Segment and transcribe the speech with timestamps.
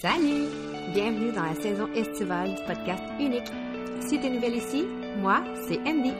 [0.00, 0.48] Salut!
[0.94, 3.52] Bienvenue dans la saison estivale du podcast Unique.
[4.00, 4.86] Si tu es nouvelle ici,
[5.18, 6.14] moi, c'est Andy.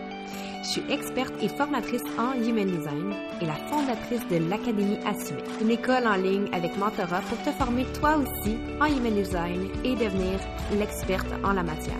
[0.62, 5.70] Je suis experte et formatrice en Human Design et la fondatrice de l'Académie Assumée, une
[5.70, 10.38] école en ligne avec mentorat pour te former toi aussi en Human Design et devenir
[10.78, 11.96] l'experte en la matière.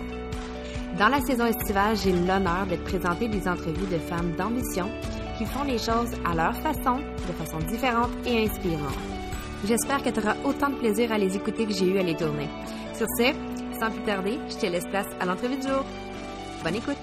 [0.99, 4.87] Dans la saison estivale, j'ai l'honneur de te présenter des entrevues de femmes d'ambition
[5.35, 9.20] qui font les choses à leur façon, de façon différente et inspirante.
[9.63, 12.15] J'espère que tu auras autant de plaisir à les écouter que j'ai eu à les
[12.15, 12.49] tourner.
[12.95, 13.31] Sur ce,
[13.79, 15.85] sans plus tarder, je te laisse place à l'entrevue du jour.
[16.63, 16.97] Bonne écoute!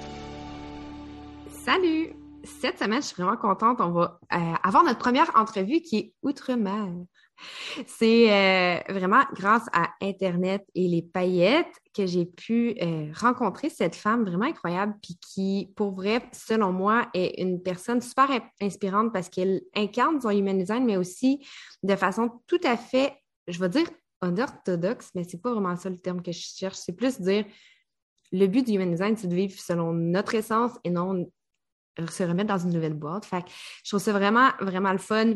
[1.64, 2.14] Salut!
[2.60, 3.80] Cette semaine, je suis vraiment contente.
[3.80, 6.88] On va euh, avoir notre première entrevue qui est Outre-mer.
[7.86, 13.94] C'est euh, vraiment grâce à Internet et les paillettes que j'ai pu euh, rencontrer cette
[13.94, 18.28] femme vraiment incroyable, puis qui, pour vrai, selon moi, est une personne super
[18.60, 21.46] inspirante parce qu'elle incarne son human design, mais aussi
[21.82, 23.14] de façon tout à fait,
[23.46, 23.88] je vais dire,
[24.22, 26.76] unorthodoxe, mais c'est pas vraiment ça le terme que je cherche.
[26.76, 27.44] C'est plus dire
[28.32, 31.30] le but du human design, c'est de vivre selon notre essence et non
[32.10, 33.24] se remettre dans une nouvelle boîte.
[33.24, 33.44] Fait
[33.82, 35.34] je trouve ça vraiment, vraiment le fun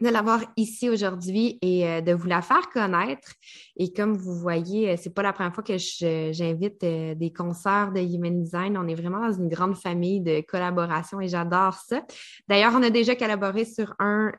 [0.00, 3.32] de l'avoir ici aujourd'hui et euh, de vous la faire connaître.
[3.76, 7.92] Et comme vous voyez, euh, c'est pas la première fois que j'invite euh, des concerts
[7.92, 8.76] de Human Design.
[8.78, 12.04] On est vraiment dans une grande famille de collaboration et j'adore ça.
[12.48, 14.32] D'ailleurs, on a déjà collaboré sur un,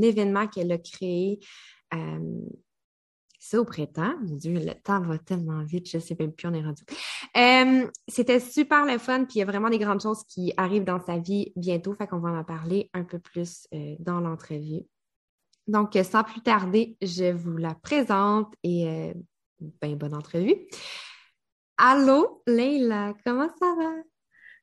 [0.00, 1.40] événement qu'elle a créé.
[3.38, 4.14] ça au printemps.
[4.22, 6.82] Mon Dieu, le temps va tellement vite, je sais même plus, on est rendu.
[8.08, 11.00] C'était super le fun, puis il y a vraiment des grandes choses qui arrivent dans
[11.00, 13.66] sa vie bientôt, fait qu'on va en parler un peu plus
[13.98, 14.84] dans l'entrevue.
[15.68, 19.12] Donc, sans plus tarder, je vous la présente et euh,
[19.82, 20.56] ben, bonne entrevue.
[21.76, 23.90] Allô, Leila, comment ça va?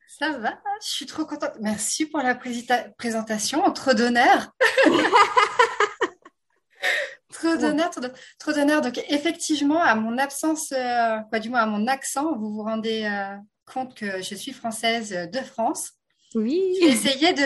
[0.07, 1.53] Ça va, je suis trop contente.
[1.61, 3.71] Merci pour la présentation.
[3.71, 4.51] Trop d'honneur.
[7.33, 7.91] trop d'honneur,
[8.39, 8.81] trop d'honneur.
[8.81, 13.05] Donc, effectivement, à mon absence, euh, quoi, du moins à mon accent, vous vous rendez
[13.05, 13.35] euh,
[13.71, 15.91] compte que je suis française de France.
[16.33, 16.77] Oui.
[16.81, 17.43] J'ai essayé de,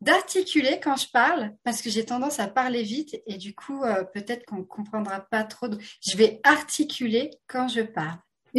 [0.00, 4.04] d'articuler quand je parle, parce que j'ai tendance à parler vite et du coup, euh,
[4.04, 5.68] peut-être qu'on ne comprendra pas trop.
[6.00, 8.18] Je vais articuler quand je parle.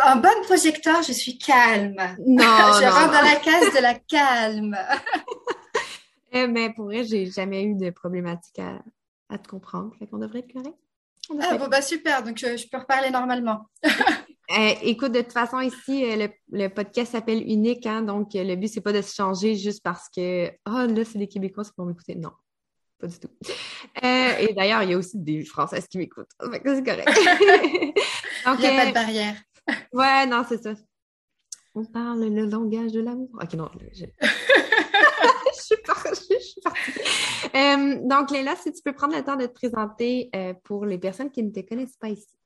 [0.00, 1.96] Un bon projecteur, je suis calme.
[2.24, 2.44] Non,
[2.80, 4.76] je rentre dans la case de la calme.
[6.32, 9.92] eh ben, pour vrai, j'ai jamais eu de problématique à, te comprendre.
[9.98, 10.76] Fait qu'on devrait être correct.
[11.40, 12.22] Ah, bon, bah super.
[12.22, 13.66] Donc, je, je peux reparler normalement.
[14.50, 18.56] Euh, écoute, de toute façon, ici, euh, le, podcast s'appelle Unique, hein, donc euh, le
[18.56, 21.74] but, c'est pas de se changer juste parce que Ah, là, c'est des Québécois, c'est
[21.74, 22.14] pour m'écouter.
[22.14, 22.30] Non,
[22.98, 23.28] pas du tout.
[24.02, 26.30] et d'ailleurs, il y a aussi des Françaises qui m'écoutent.
[26.40, 27.06] C'est correct.
[28.46, 29.36] donc, il n'y a pas de barrière.
[29.92, 30.72] ouais, non, c'est ça.
[31.74, 33.28] On parle le langage de l'amour.
[33.34, 34.06] Ok, non, je...
[35.58, 36.34] je suis partie.
[36.40, 36.92] Je suis partie.
[38.04, 40.30] Donc, Léla, si tu peux prendre le temps de te présenter
[40.64, 42.38] pour les personnes qui ne te connaissent pas ici.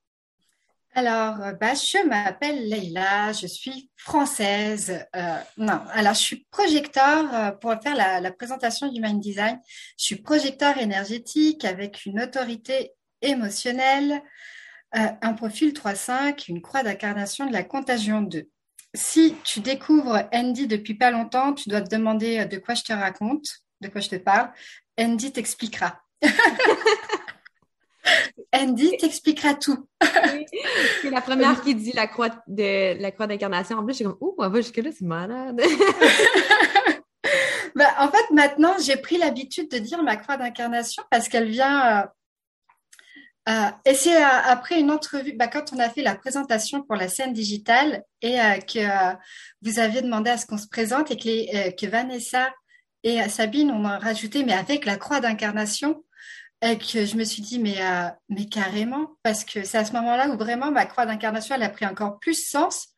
[0.94, 5.06] Alors, euh, bah, je m'appelle Leïla, je suis française.
[5.16, 9.58] Euh, non, alors je suis projecteur euh, pour faire la, présentation du Mind Design.
[9.98, 14.20] Je suis projecteur énergétique avec une autorité émotionnelle,
[14.92, 18.46] un profil 3-5, une croix d'incarnation de la contagion 2.
[18.92, 22.92] Si tu découvres Andy depuis pas longtemps, tu dois te demander de quoi je te
[22.92, 23.46] raconte,
[23.80, 24.50] de quoi je te parle.
[24.98, 26.00] Andy t'expliquera.
[28.54, 29.88] Andy t'expliquera tout.
[31.00, 33.78] c'est la première qui dit la croix de la croix d'incarnation.
[33.78, 35.60] En plus, je suis comme, ouh, on va jusque-là, c'est malade.
[37.74, 42.02] Ben, en fait, maintenant, j'ai pris l'habitude de dire ma croix d'incarnation parce qu'elle vient.
[42.02, 42.06] Euh,
[43.48, 46.96] euh, et c'est euh, après une entrevue, bah, quand on a fait la présentation pour
[46.96, 48.36] la scène digitale et
[48.72, 49.14] que
[49.62, 52.52] vous aviez demandé à ce qu'on se présente et que, que Vanessa
[53.04, 56.04] et Sabine ont rajouté, mais avec la croix d'incarnation,
[56.62, 59.92] et que je me suis dit, mais, euh, mais carrément, parce que c'est à ce
[59.94, 62.88] moment-là où vraiment ma croix d'incarnation, elle a pris encore plus sens.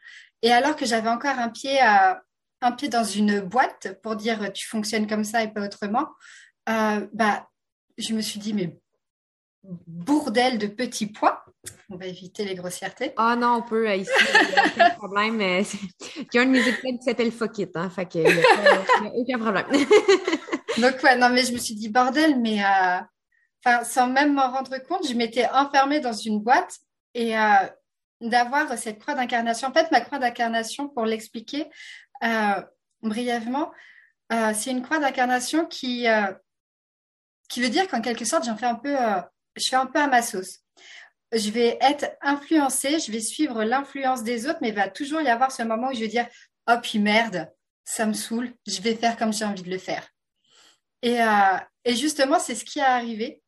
[0.43, 2.23] Et alors que j'avais encore un pied, à,
[2.61, 6.09] un pied dans une boîte pour dire tu fonctionnes comme ça et pas autrement,
[6.69, 7.49] euh, bah,
[7.97, 8.79] je me suis dit, mais
[9.87, 11.44] bourdel de petits pois.
[11.91, 13.13] On va éviter les grossièretés.
[13.17, 15.41] Ah non, on peut euh, ici, il n'y a aucun problème.
[15.41, 18.29] Il y a un de mes épisodes qui s'appelle Fuck It, hein, fait il n'y
[18.31, 19.67] a, aucun problème.
[20.79, 22.61] Donc ouais, non mais je me suis dit bordel, mais
[23.85, 26.79] sans même m'en rendre compte, je m'étais enfermée dans une boîte
[27.15, 27.67] et euh,
[28.21, 29.69] d'avoir cette croix d'incarnation.
[29.69, 31.71] En fait, ma croix d'incarnation, pour l'expliquer
[32.23, 32.63] euh,
[33.03, 33.73] brièvement,
[34.33, 36.07] euh, c'est une croix d'incarnation qui,
[37.49, 38.97] qui veut dire qu'en quelque sorte, j'en fais un peu,
[39.57, 40.64] je fais un peu à ma sauce.
[41.35, 45.29] Je vais être influencée, je vais suivre l'influence des autres, mais il va toujours y
[45.29, 46.27] avoir ce moment où je vais dire
[46.69, 47.51] Oh, puis merde,
[47.85, 50.09] ça me saoule, je vais faire comme j'ai envie de le faire.
[51.03, 51.19] Et,
[51.85, 53.43] et justement, c'est ce qui est arrivé.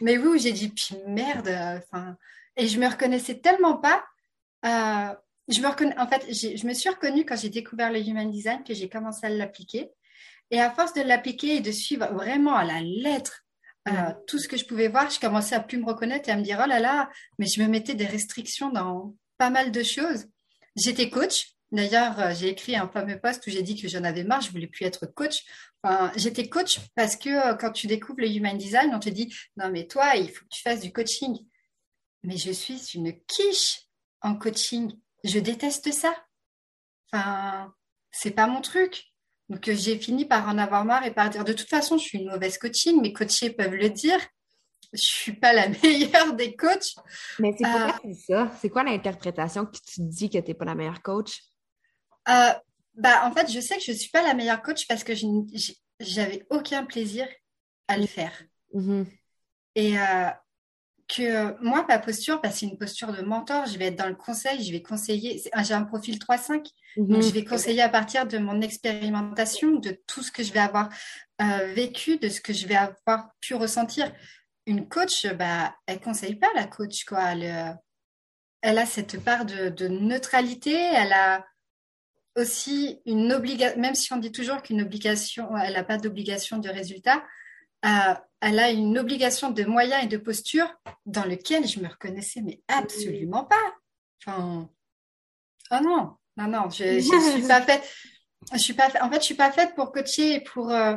[0.00, 2.16] Mais oui, j'ai dit, puis merde, enfin,
[2.58, 4.04] et je me reconnaissais tellement pas.
[4.66, 5.14] Euh,
[5.48, 8.64] je me reconnais, en fait, je me suis reconnue quand j'ai découvert le human design,
[8.64, 9.90] que j'ai commencé à l'appliquer.
[10.50, 13.44] Et à force de l'appliquer et de suivre vraiment à la lettre
[13.88, 16.36] euh, tout ce que je pouvais voir, je commençais à plus me reconnaître et à
[16.36, 19.82] me dire, oh là là, mais je me mettais des restrictions dans pas mal de
[19.82, 20.26] choses.
[20.76, 21.54] J'étais coach.
[21.70, 24.50] D'ailleurs, euh, j'ai écrit un fameux post où j'ai dit que j'en avais marre, je
[24.50, 25.44] voulais plus être coach.
[25.82, 29.34] Enfin, j'étais coach parce que euh, quand tu découvres le human design, on te dit,
[29.56, 31.38] non mais toi, il faut que tu fasses du coaching.
[32.22, 33.82] Mais je suis une quiche
[34.22, 34.92] en coaching.
[35.24, 36.14] Je déteste ça.
[37.12, 37.74] Enfin,
[38.10, 39.12] c'est pas mon truc.
[39.48, 42.04] Donc, euh, j'ai fini par en avoir marre et par dire de toute façon, je
[42.04, 43.00] suis une mauvaise coaching.
[43.00, 44.18] Mes coachés peuvent le dire.
[44.92, 46.94] Je suis pas la meilleure des coachs.
[47.38, 48.52] Mais c'est pourquoi euh, ça?
[48.60, 51.42] C'est quoi l'interprétation que tu dis que tu n'es pas la meilleure coach?
[52.28, 52.52] Euh,
[52.94, 55.12] bah, en fait, je sais que je ne suis pas la meilleure coach parce que
[56.00, 57.26] j'avais aucun plaisir
[57.86, 58.32] à le faire.
[58.74, 59.06] Mm-hmm.
[59.76, 59.94] Et,
[61.08, 63.66] que moi, ma posture, bah, c'est une posture de mentor.
[63.66, 65.42] Je vais être dans le conseil, je vais conseiller.
[65.62, 66.66] J'ai un profil 3-5,
[66.98, 67.22] donc mhm.
[67.22, 70.90] je vais conseiller à partir de mon expérimentation, de tout ce que je vais avoir
[71.40, 74.12] euh, vécu, de ce que je vais avoir pu ressentir.
[74.66, 77.32] Une coach, bah, elle conseille pas la coach, quoi.
[77.32, 77.72] Elle, euh,
[78.60, 80.74] elle a cette part de, neutralité.
[80.74, 81.44] Elle a
[82.36, 86.68] aussi une obligation, même si on dit toujours qu'une obligation, elle n'a pas d'obligation de
[86.68, 87.24] résultat.
[87.82, 90.68] Elle a une obligation de moyens et de posture
[91.06, 93.74] dans lequel je me reconnaissais, mais absolument pas.
[94.24, 94.68] Enfin,
[95.72, 97.00] oh non, non, non, je, ne
[97.40, 97.82] suis pas faite.
[98.52, 100.96] Je suis pas, en fait, je suis pas faite pour coacher et pour, euh,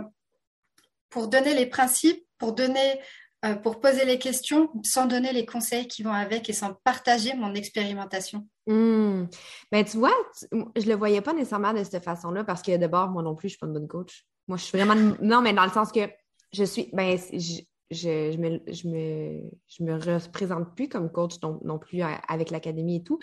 [1.09, 3.01] pour donner les principes, pour donner,
[3.43, 7.33] euh, pour poser les questions, sans donner les conseils qui vont avec et sans partager
[7.33, 8.47] mon expérimentation.
[8.67, 9.25] Hmm.
[9.71, 10.15] Ben, tu vois,
[10.51, 13.53] je le voyais pas nécessairement de cette façon-là parce que d'abord, moi non plus, je
[13.53, 14.25] suis pas une bonne coach.
[14.47, 15.15] Moi, je suis vraiment.
[15.21, 16.07] Non, mais dans le sens que
[16.53, 17.61] je suis, ben, je,
[17.91, 23.03] je, me, je, me, je me représente plus comme coach non, plus avec l'académie et
[23.03, 23.19] tout,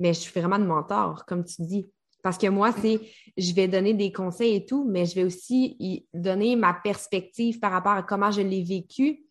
[0.00, 1.86] mais je suis vraiment de mentor, comme tu dis.
[2.22, 3.00] Parce que moi, c'est,
[3.36, 7.60] je vais donner des conseils et tout, mais je vais aussi y donner ma perspective
[7.60, 9.25] par rapport à comment je l'ai vécu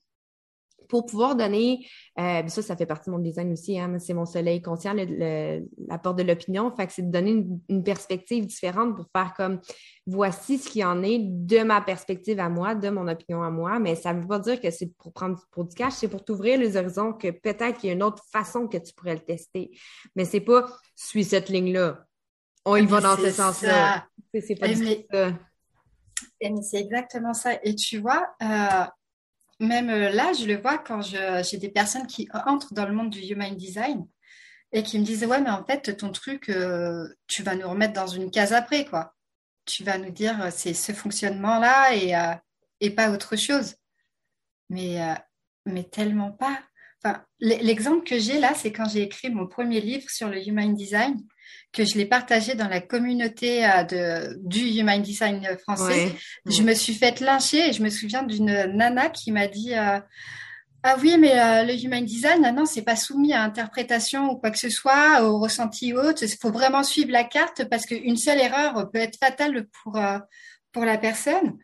[0.88, 1.86] pour pouvoir donner,
[2.20, 5.98] euh, ça, ça fait partie de mon design aussi, hein, c'est mon soleil conscient, la
[5.98, 6.74] porte de l'opinion.
[6.76, 9.60] Fait que c'est de donner une, perspective différente pour faire comme
[10.08, 13.80] voici ce qui en est de ma perspective à moi, de mon opinion à moi.
[13.80, 16.24] Mais ça ne veut pas dire que c'est pour prendre pour du cash, c'est pour
[16.24, 19.22] t'ouvrir les horizons que peut-être qu'il y a une autre façon que tu pourrais le
[19.22, 19.72] tester.
[20.16, 20.66] Mais c'est pas
[20.96, 22.06] suis cette ligne-là.
[22.66, 24.08] On y va dans ce sens-là.
[24.34, 25.32] C'est pas du ça.
[26.62, 27.60] C'est exactement ça.
[27.64, 28.86] Et tu vois, euh,
[29.60, 33.10] même euh, là, je le vois quand j'ai des personnes qui entrent dans le monde
[33.10, 34.08] du human design
[34.72, 37.94] et qui me disent ouais mais en fait ton truc euh, tu vas nous remettre
[37.94, 39.14] dans une case après quoi.
[39.66, 43.76] Tu vas nous dire euh, c'est ce fonctionnement là et, pas autre chose.
[44.70, 45.00] Mais
[45.66, 46.60] mais tellement pas.
[47.04, 50.76] Enfin l'exemple que j'ai là c'est quand j'ai écrit mon premier livre sur le human
[50.76, 51.18] design
[51.76, 56.16] que je l'ai partagé dans la communauté euh, de, du Human Design français.
[56.46, 60.00] Je me suis faite lyncher et je me souviens d'une nana qui m'a dit euh,
[60.84, 64.52] Ah oui, mais euh, le Human Design, non, c'est pas soumis à interprétation ou quoi
[64.52, 66.24] que ce soit, au ressenti autre.
[66.24, 70.00] Il faut vraiment suivre la carte parce qu'une seule erreur peut être fatale pour,
[70.72, 71.58] pour la personne.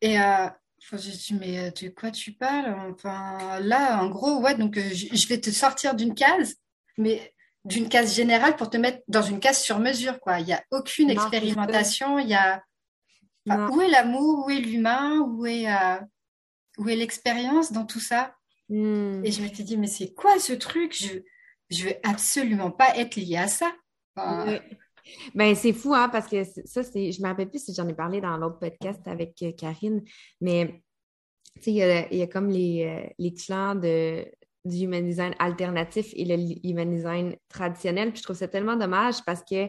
[0.00, 2.74] Et je dis, mais de quoi tu parles?
[2.92, 6.56] Enfin, là, en gros, ouais, donc je vais te sortir d'une case,
[6.98, 7.31] mais
[7.64, 10.18] d'une case générale pour te mettre dans une case sur mesure.
[10.20, 10.40] Quoi.
[10.40, 12.18] Il n'y a aucune expérimentation.
[12.18, 12.62] Il y a...
[13.46, 16.00] où est l'amour Où est l'humain Où est, euh,
[16.78, 18.34] où est l'expérience dans tout ça?
[18.68, 19.24] Hmm.
[19.24, 20.96] Et je m'étais dit, mais c'est quoi ce truc?
[20.98, 21.14] Je
[21.78, 23.72] ne veux absolument pas être liée à ça.
[25.34, 27.12] Ben, c'est fou, hein, parce que ça, c'est.
[27.12, 30.02] Je ne me rappelle plus si j'en ai parlé dans l'autre podcast avec euh, Karine,
[30.40, 30.80] mais
[31.66, 34.24] il y, a, y a comme les, euh, les clans de,
[34.64, 38.10] du human design alternatif et le human design traditionnel.
[38.10, 39.68] Puis je trouve ça tellement dommage parce que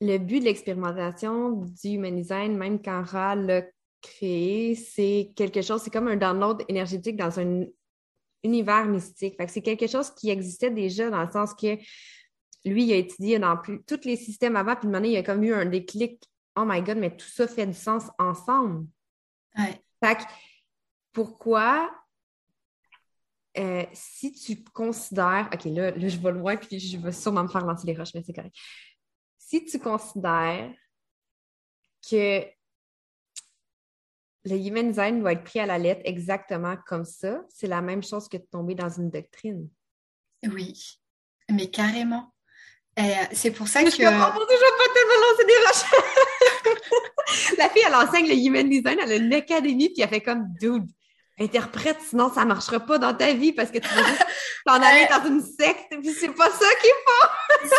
[0.00, 3.62] le but de l'expérimentation du human design, même quand Ra l'a
[4.00, 7.64] créé, c'est quelque chose, c'est comme un download énergétique dans un
[8.42, 9.36] univers mystique.
[9.36, 11.78] Fait que c'est quelque chose qui existait déjà dans le sens que
[12.66, 15.22] lui, il a étudié dans plus, tous les systèmes avant, puis de manière, il a
[15.22, 16.22] comme eu un déclic.
[16.56, 18.86] Oh my God, mais tout ça fait du sens ensemble.
[19.58, 19.80] Ouais.
[20.02, 20.22] Fait que
[21.12, 21.90] pourquoi
[23.56, 27.48] euh, si tu considères, OK, là, là, je vais loin, puis je vais sûrement me
[27.48, 28.54] faire lancer les roches, mais c'est correct.
[29.38, 30.72] Si tu considères
[32.08, 32.44] que
[34.44, 38.02] le human design doit être pris à la lettre exactement comme ça, c'est la même
[38.02, 39.68] chose que de tomber dans une doctrine.
[40.44, 41.00] Oui,
[41.48, 42.34] mais carrément.
[42.98, 43.90] Euh, c'est pour ça que.
[43.90, 44.46] Je comprends pas
[44.94, 47.56] tellement lancer des roches.
[47.58, 50.52] la fille, elle enseigne le human design, elle a une académie, puis elle fait comme
[50.60, 50.90] dude
[51.38, 54.26] interprète, sinon ça marchera pas dans ta vie parce que tu vas juste
[54.66, 57.28] t'en aller dans une secte, puis c'est pas ça qu'il faut.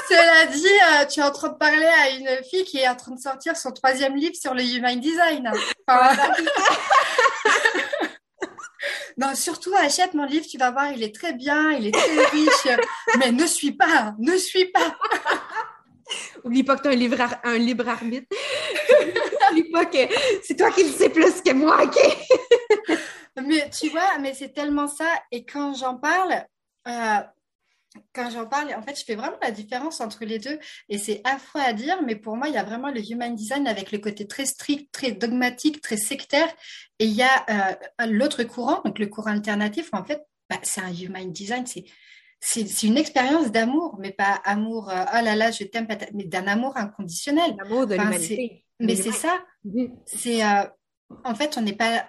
[0.09, 2.95] Cela dit, euh, tu es en train de parler à une fille qui est en
[2.95, 5.51] train de sortir son troisième livre sur le human design.
[9.17, 12.25] non, surtout achète mon livre, tu vas voir, il est très bien, il est très
[12.25, 12.67] riche,
[13.19, 14.95] mais ne suis pas, ne suis pas.
[16.43, 18.27] Oublie pas que tu as un, livre un libre arbitre.
[19.49, 19.97] Oublie pas que
[20.43, 21.97] c'est toi qui le sais plus que moi, OK?
[23.41, 25.09] Mais tu vois, mais c'est tellement ça.
[25.31, 26.45] Et quand j'en parle,
[26.87, 27.21] euh,
[28.13, 30.59] quand j'en parle, en fait, je fais vraiment la différence entre les deux.
[30.89, 33.67] Et c'est affreux à dire, mais pour moi, il y a vraiment le human design
[33.67, 36.47] avec le côté très strict, très dogmatique, très sectaire.
[36.99, 37.45] Et il y a
[38.01, 41.85] euh, l'autre courant, donc le courant alternatif, en fait, bah, c'est un human design, c'est
[42.41, 46.45] c'est une expérience d'amour, mais pas amour, euh, oh là là, je t'aime, mais d'un
[46.45, 47.55] amour inconditionnel.
[47.57, 48.63] L'amour de l'humanité.
[48.79, 49.43] Mais c'est ça.
[51.23, 52.07] En fait, on n'est pas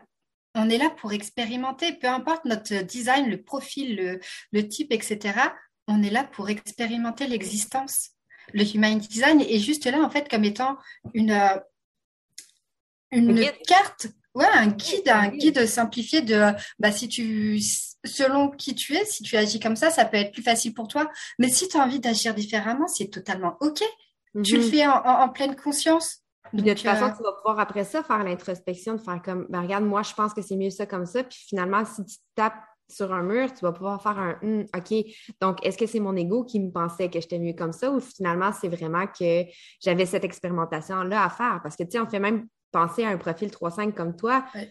[0.57, 4.21] on est là pour expérimenter, peu importe notre design, le profil,
[4.53, 5.39] le, type, etc.
[5.87, 8.11] On est là pour expérimenter l'existence.
[8.53, 10.77] Le human design est juste là, en fait, comme étant
[11.15, 11.59] une, euh,
[13.13, 17.61] une carte, ouais, un guide, un guide simplifié de, bah, si tu,
[18.05, 20.89] selon qui tu es, si tu agis comme ça, ça peut être plus facile pour
[20.89, 21.11] toi.
[21.39, 23.83] Mais si tu as envie d'agir différemment, c'est totalement OK.
[24.45, 24.71] Tu le mhm.
[24.71, 29.01] fais en pleine conscience de toute façon, tu vas pouvoir après ça faire l'introspection, de
[29.01, 31.25] faire comme, ben, regarde, moi, je pense que c'est mieux ça comme ça.
[31.25, 34.95] Puis finalement, si tu tapes sur un mur, tu vas pouvoir faire un hum, OK,
[35.41, 38.01] donc est-ce que c'est mon ego qui me pensait que j'étais mieux comme ça ou
[38.01, 39.45] finalement c'est vraiment que
[39.81, 41.61] j'avais cette expérimentation-là à faire?
[41.63, 44.45] Parce que tu sais, on fait même penser à un profil 3-5 comme toi.
[44.55, 44.69] Tu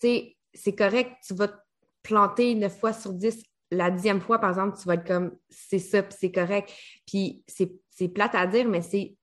[0.00, 1.58] sais, c'est correct, tu vas te
[2.02, 3.42] planter 9 fois sur 10.
[3.70, 6.72] La dixième fois, par exemple, tu vas être comme c'est ça, puis c'est correct.
[7.06, 9.17] Puis c'est plate à dire, mais c'est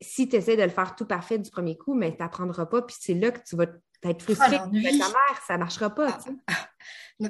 [0.00, 2.82] si tu essaies de le faire tout parfait du premier coup, mais tu n'apprendras pas,
[2.82, 3.66] puis c'est là que tu vas
[4.04, 6.18] être frustré ah, avec ta mère, ça ne marchera pas.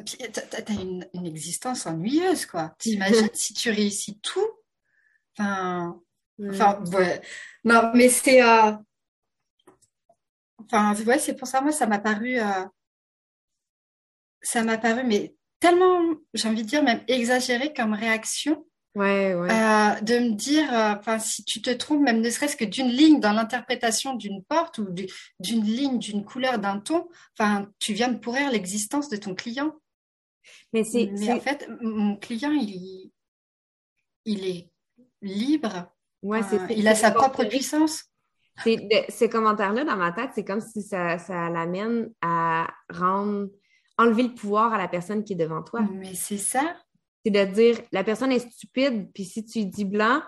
[0.04, 2.74] tu as une, existence ennuyeuse, quoi.
[2.78, 4.48] T'imagines si tu réussis tout?
[5.38, 6.00] Enfin,
[6.50, 6.82] enfin
[7.64, 8.42] non, mais c'est...
[8.42, 8.72] Euh,
[10.58, 12.38] enfin, ouais, c'est pour ça, moi, ça m'a paru...
[12.38, 12.64] Euh,
[14.40, 16.00] ça m'a paru, mais tellement,
[16.34, 18.64] j'ai envie de dire, même exagéré comme réaction
[18.98, 19.48] Ouais, ouais.
[19.48, 22.88] Euh, de me dire, euh, enfin, si tu te trompes, même ne serait-ce que d'une
[22.88, 24.88] ligne dans l'interprétation d'une porte ou
[25.38, 29.72] d'une ligne, d'une couleur, d'un ton, enfin, tu viens de pourrir l'existence de ton client.
[30.72, 33.12] Mais c'est, en fait, mon client, il,
[34.24, 34.68] il est
[35.22, 35.92] libre.
[36.22, 36.40] Ouais,
[36.70, 38.06] il a sa propre puissance.
[38.64, 43.48] ces commentaires-là, dans ma tête, c'est comme si ça, ça l'amène à rendre,
[43.96, 45.82] enlever le pouvoir à la personne qui est devant toi.
[45.94, 46.74] Mais c'est ça
[47.24, 50.22] c'est de dire la personne est stupide, puis si tu dis blanc,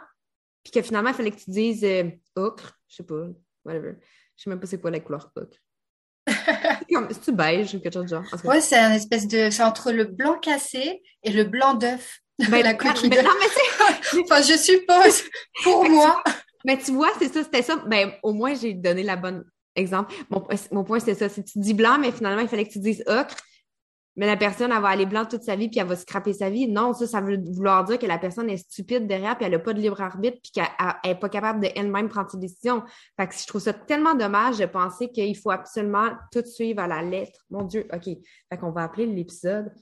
[0.63, 3.27] puis que finalement, il fallait que tu dises euh, ocre, je sais pas,
[3.65, 3.95] whatever.
[4.37, 5.57] Je sais même pas c'est quoi la couleur ocre.
[7.11, 8.25] C'est-tu beige ou quelque chose de genre?
[8.45, 9.51] Ouais, c'est un espèce de.
[9.51, 12.21] C'est entre le blanc cassé et le blanc d'œuf.
[12.51, 15.25] Ben, la coquille mais, non, mais enfin, je suppose,
[15.63, 16.23] pour moi.
[16.65, 17.77] mais tu vois, c'est ça, c'était ça.
[17.87, 19.45] Ben, au moins, j'ai donné la bonne
[19.77, 20.15] exemple.
[20.31, 20.43] Mon,
[20.73, 21.29] mon point, c'est ça.
[21.29, 23.37] Si tu dis blanc, mais finalement, il fallait que tu dises ocre,
[24.17, 26.51] mais la personne, elle va aller blanc toute sa vie, puis elle va scraper sa
[26.51, 26.69] vie.
[26.69, 29.59] Non, ça, ça veut vouloir dire que la personne est stupide derrière, puis elle n'a
[29.59, 30.67] pas de libre arbitre, puis qu'elle
[31.05, 32.83] n'est pas capable de elle-même prendre ses décisions.
[33.17, 36.89] Fait que je trouve ça tellement dommage de penser qu'il faut absolument tout suivre à
[36.89, 37.39] la lettre.
[37.51, 38.05] Mon Dieu, OK.
[38.05, 39.73] Fait qu'on va appeler l'épisode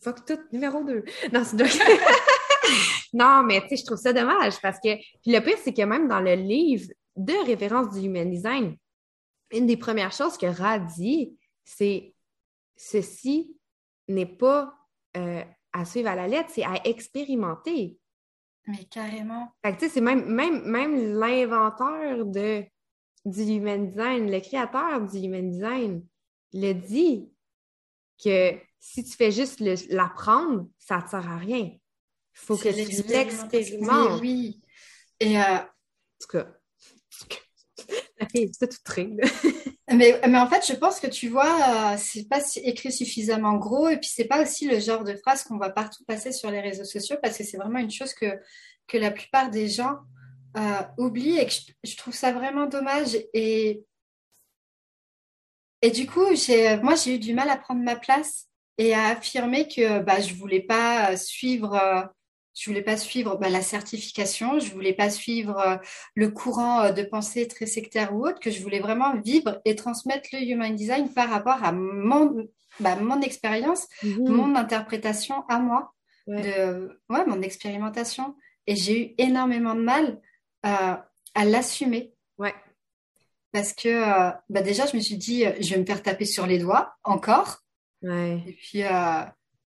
[0.00, 1.04] Fuck tout numéro 2.
[1.32, 1.56] Non, c'est
[3.12, 4.96] Non, mais tu sais, je trouve ça dommage parce que.
[5.22, 8.76] Puis le pire, c'est que même dans le livre de référence du Human Design,
[9.52, 12.14] une des premières choses que Ra dit, c'est
[12.76, 13.55] ceci
[14.08, 14.74] n'est pas
[15.16, 17.98] euh, à suivre à la lettre, c'est à expérimenter.
[18.66, 19.52] Mais carrément.
[19.78, 22.64] c'est même, même, même l'inventeur de,
[23.24, 26.04] du human design, le créateur du human design,
[26.52, 27.30] le dit
[28.22, 29.60] que si tu fais juste
[29.90, 31.64] l'apprendre, ça ne sert à rien.
[31.64, 31.78] Il
[32.32, 34.20] faut que tu l'expérimentes.
[34.20, 34.60] Oui.
[35.20, 35.58] Et euh...
[35.58, 35.66] en
[36.20, 36.55] tout cas,
[39.88, 43.88] Mais, mais, en fait, je pense que tu vois, euh, c'est pas écrit suffisamment gros
[43.88, 46.60] et puis c'est pas aussi le genre de phrase qu'on va partout passer sur les
[46.60, 48.26] réseaux sociaux parce que c'est vraiment une chose que,
[48.88, 49.98] que la plupart des gens
[50.56, 51.52] euh, oublient et que
[51.84, 53.16] je, trouve ça vraiment dommage.
[53.32, 53.84] Et,
[55.82, 56.26] et du coup,
[56.82, 60.34] moi, j'ai eu du mal à prendre ma place et à affirmer que bah, je
[60.34, 62.02] voulais pas suivre euh,
[62.56, 65.76] je voulais pas suivre bah, la certification, je voulais pas suivre euh,
[66.14, 69.76] le courant euh, de pensée très sectaire ou autre, que je voulais vraiment vivre et
[69.76, 72.48] transmettre le human design par rapport à mon,
[72.80, 74.30] bah, mon expérience, mmh.
[74.30, 75.92] mon interprétation à moi,
[76.26, 78.34] De, ouais, mon expérimentation.
[78.66, 80.20] Et j'ai eu énormément de mal
[80.64, 80.96] euh,
[81.34, 82.14] à l'assumer.
[82.38, 82.54] Ouais.
[83.52, 86.58] Parce que bah déjà, je me suis dit, je vais me faire taper sur les
[86.58, 87.62] doigts encore.
[88.02, 89.22] Et puis, euh,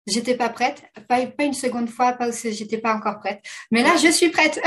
[0.09, 0.83] j'étais pas prête.
[1.07, 3.41] Pas, pas, une seconde fois, pas aussi, j'étais pas encore prête.
[3.71, 4.59] Mais là, je suis prête.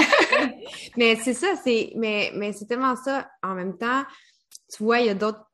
[0.96, 3.30] mais c'est ça, c'est, mais, mais c'est tellement ça.
[3.42, 4.04] En même temps,
[4.74, 5.44] tu vois, il y a d'autres.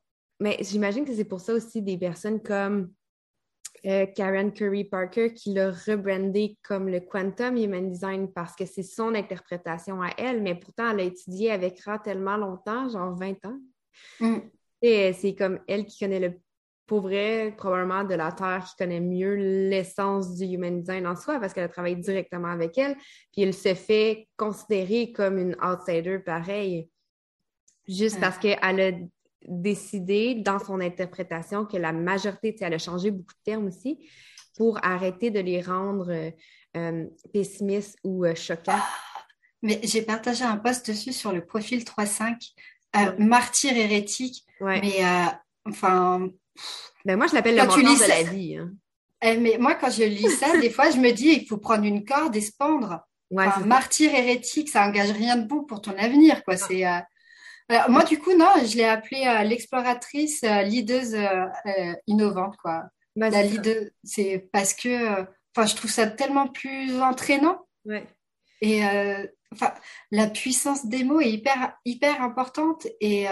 [0.40, 2.92] Mais j'imagine que c'est pour ça aussi des personnes comme
[3.86, 8.82] euh, Karen Curry Parker qui l'a rebrandé comme le Quantum Human Design parce que c'est
[8.82, 13.46] son interprétation à elle, mais pourtant elle a étudié avec Ra tellement longtemps, genre 20
[13.46, 13.58] ans.
[14.20, 14.38] Mm.
[14.82, 16.40] Et c'est comme elle qui connaît le
[16.88, 19.34] pour vrai, probablement de la Terre qui connaît mieux
[19.68, 22.96] l'essence du human design en soi parce qu'elle a travaillé directement avec elle.
[23.30, 26.88] Puis elle se fait considérer comme une outsider pareil,
[27.86, 28.92] juste parce qu'elle a
[29.46, 34.08] décidé dans son interprétation que la majorité, elle a changé beaucoup de termes aussi,
[34.56, 36.30] pour arrêter de les rendre euh,
[36.76, 37.04] euh,
[37.34, 38.72] pessimistes ou euh, choquants.
[38.72, 38.88] Ah,
[39.60, 44.46] mais j'ai partagé un post dessus sur le profil 3.5, martyr hérétique.
[44.60, 45.02] Mais
[45.66, 46.30] enfin.
[47.04, 48.56] Ben moi, je l'appelle le mentor de la vie.
[48.56, 48.72] Hein.
[49.22, 51.84] Eh, mais moi, quand je lis ça, des fois, je me dis il faut prendre
[51.84, 53.00] une corde et se pendre.
[53.30, 56.44] martyr hérétique, ça engage rien de bon pour ton avenir.
[56.44, 56.56] quoi.
[56.56, 56.84] C'est
[57.88, 62.84] moi, du coup, non, je l'ai appelée euh, l'exploratrice euh, leaduse euh, innovante, quoi.
[63.16, 65.22] Bah, la leader, c'est parce que,
[65.54, 67.66] enfin, je trouve ça tellement plus entraînant.
[67.84, 68.06] Ouais.
[68.60, 68.80] Et
[69.52, 69.74] enfin,
[70.12, 73.26] la puissance des mots est hyper, hyper importante et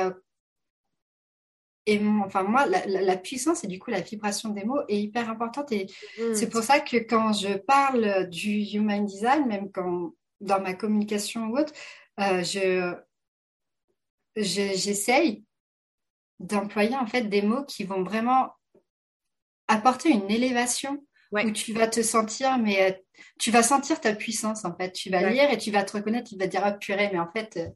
[1.87, 5.31] et enfin moi la, la, puissance et du coup la vibration des mots est hyper
[5.31, 5.87] importante et
[6.19, 6.35] mmh.
[6.35, 11.47] c'est pour ça que quand je parle du human design même quand dans ma communication
[11.47, 11.73] ou autre
[12.19, 12.95] je
[14.37, 15.45] j'essaye
[16.41, 18.51] d'employer en fait des mots qui vont vraiment
[19.69, 21.03] apporter une élévation
[21.33, 22.93] où tu vas te sentir, mais euh,
[23.39, 24.93] tu vas sentir ta puissance en fait.
[24.93, 27.31] Tu vas lire et tu vas te reconnaître, tu vas dire ah purée, mais en
[27.31, 27.69] fait, euh,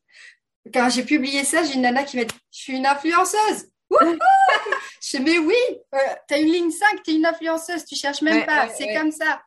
[0.72, 3.70] quand j'ai publié ça, j'ai une nana qui m'a dit je suis une influenceuse.
[3.90, 5.54] Je dis mais oui,
[5.94, 8.94] euh, tu as une ligne 5, tu es une influenceuse, tu cherches même pas, c'est
[8.94, 9.42] comme ça.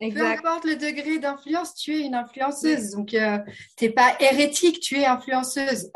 [0.00, 2.90] Peu importe le degré d'influence, tu es une influenceuse.
[2.90, 3.38] Donc, euh,
[3.76, 5.90] tu n'es pas hérétique, tu es influenceuse.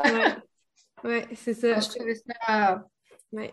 [1.03, 1.79] Oui, c'est ça.
[1.79, 2.83] je trouvais ça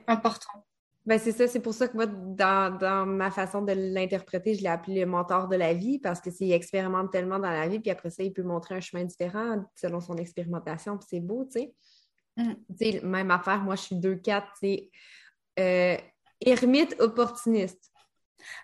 [0.09, 0.67] important.
[1.07, 4.69] Ben, c'est ça, c'est pour ça que moi, dans, ma façon de l'interpréter, je l'ai
[4.69, 7.93] appelé le mentor de la vie parce que c'est expérimente tellement dans la vie, puis
[7.93, 11.61] après ça, il peut montrer un chemin différent selon son expérimentation, puis c'est beau, tu
[11.61, 11.75] sais.
[12.37, 12.55] Mm.
[13.03, 14.90] Même affaire, moi, je suis 2-4, c'est
[15.59, 15.96] euh,
[16.40, 17.90] ermite opportuniste.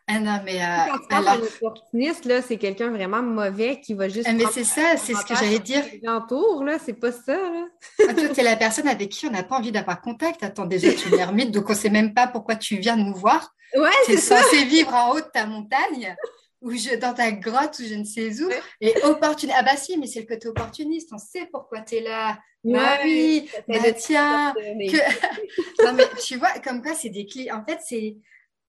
[0.06, 0.60] Ah non, mais.
[0.62, 1.38] Euh, alors...
[1.42, 4.28] opportuniste, là, c'est quelqu'un vraiment mauvais qui va juste.
[4.28, 5.82] Ah, mais c'est ça, c'est ce que j'allais dire.
[6.06, 7.66] Entour, là, c'est pas ça, là.
[8.08, 10.42] Ah, toi, es la personne avec qui on n'a pas envie d'avoir contact.
[10.42, 13.14] Attends, déjà, tu es une ermite, donc on sait même pas pourquoi tu viens nous
[13.14, 13.54] voir.
[13.74, 16.14] Ouais, c'est censé vivre en haut de ta montagne
[16.62, 18.50] ou je, dans ta grotte ou je ne sais où.
[18.80, 19.58] Et opportuniste.
[19.58, 21.10] Ah bah si, mais c'est le côté opportuniste.
[21.12, 22.38] On sait pourquoi tu es là.
[22.64, 24.54] bah oui, bah tiens.
[25.84, 27.50] non mais tu vois, comme quoi c'est des clés.
[27.50, 28.16] En fait, c'est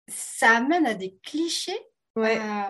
[0.07, 1.79] ça amène à des clichés.
[2.15, 2.37] Ouais.
[2.37, 2.69] Euh,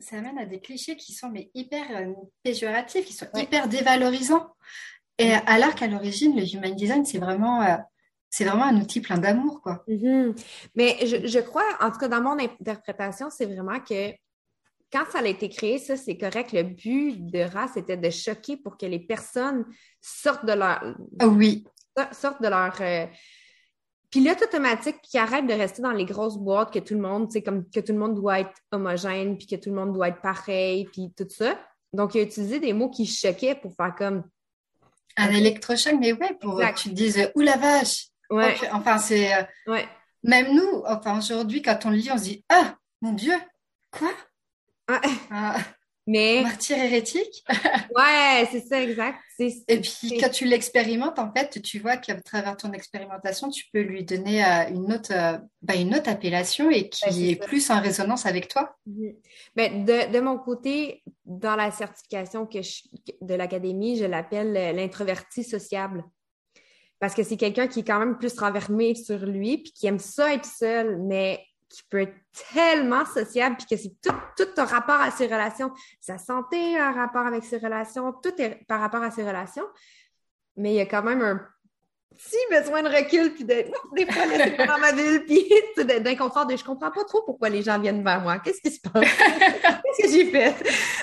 [0.00, 4.48] ça amène à des clichés qui sont mais hyper euh, péjoratifs, qui sont hyper dévalorisants.
[5.18, 7.76] Et alors qu'à l'origine, le human design, c'est vraiment, euh,
[8.30, 9.84] c'est vraiment un outil plein d'amour, quoi.
[9.88, 10.34] Mm-hmm.
[10.74, 14.12] Mais je, je, crois, en tout cas dans mon interprétation, c'est vraiment que
[14.92, 16.52] quand ça a été créé, ça, c'est correct.
[16.52, 19.64] Le but de race c'était de choquer pour que les personnes
[20.00, 20.82] sortent de leur.
[21.18, 21.64] Ah oui.
[22.12, 22.80] Sortent de leur
[24.10, 27.42] pilote automatique qui arrête de rester dans les grosses boîtes que tout le monde, c'est
[27.42, 30.22] comme que tout le monde doit être homogène, puis que tout le monde doit être
[30.22, 31.58] pareil, puis tout ça.
[31.92, 34.24] Donc, il a utilisé des mots qui choquaient pour faire comme.
[35.16, 38.08] Un électrochoc, mais ouais, pour que tu te dises, ouh la vache!
[38.30, 38.56] Ouais.
[38.72, 39.34] enfin, c'est.
[39.34, 39.88] Euh, ouais.
[40.22, 43.34] Même nous, enfin, aujourd'hui, quand on le lit, on se dit, ah, mon Dieu,
[43.90, 44.10] quoi?
[44.88, 45.58] Ah.
[46.08, 46.40] Mais...
[46.42, 47.44] Martyr hérétique.
[47.94, 49.18] ouais, c'est ça, exact.
[49.38, 53.82] Et puis, quand tu l'expérimentes, en fait, tu vois qu'à travers ton expérimentation, tu peux
[53.82, 57.80] lui donner euh, une, autre, euh, bah, une autre appellation et qui est, plus en
[57.80, 58.74] résonance avec toi.
[58.86, 59.12] Mhm.
[59.54, 62.58] Ben, de, de, mon côté, dans la certification que
[63.20, 66.04] de l'académie, je l'appelle l'introverti sociable.
[67.00, 69.98] Parce que c'est quelqu'un qui est quand même plus renfermé sur lui, puis qui aime
[69.98, 72.14] ça être seul, mais qui peut être
[72.52, 76.88] tellement sociable, puis que c'est tout, tout ton rapport à ses relations, sa santé a
[76.88, 79.66] un rapport avec ses relations, tout est par rapport à ses relations.
[80.56, 81.40] Mais il y a quand même un
[82.16, 84.24] petit besoin de recul, puis de, des fois,
[84.56, 85.48] pas dans ma ville, puis
[86.02, 88.38] d'inconfort, de je comprends pas trop pourquoi les gens viennent vers moi.
[88.38, 89.04] Qu'est-ce qui se passe?
[89.04, 90.54] Qu'est-ce que j'ai fait?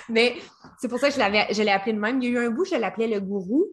[0.10, 0.36] Mais
[0.80, 2.22] c'est pour ça que je l'avais, je l'ai appelé de même.
[2.22, 3.68] Il y a eu un bout, je l'appelais le gourou.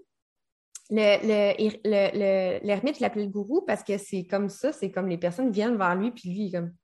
[0.92, 5.16] L'ermite, le, le, je l'appelais le gourou parce que c'est comme ça, c'est comme les
[5.16, 6.74] personnes viennent vers lui, puis lui, il est comme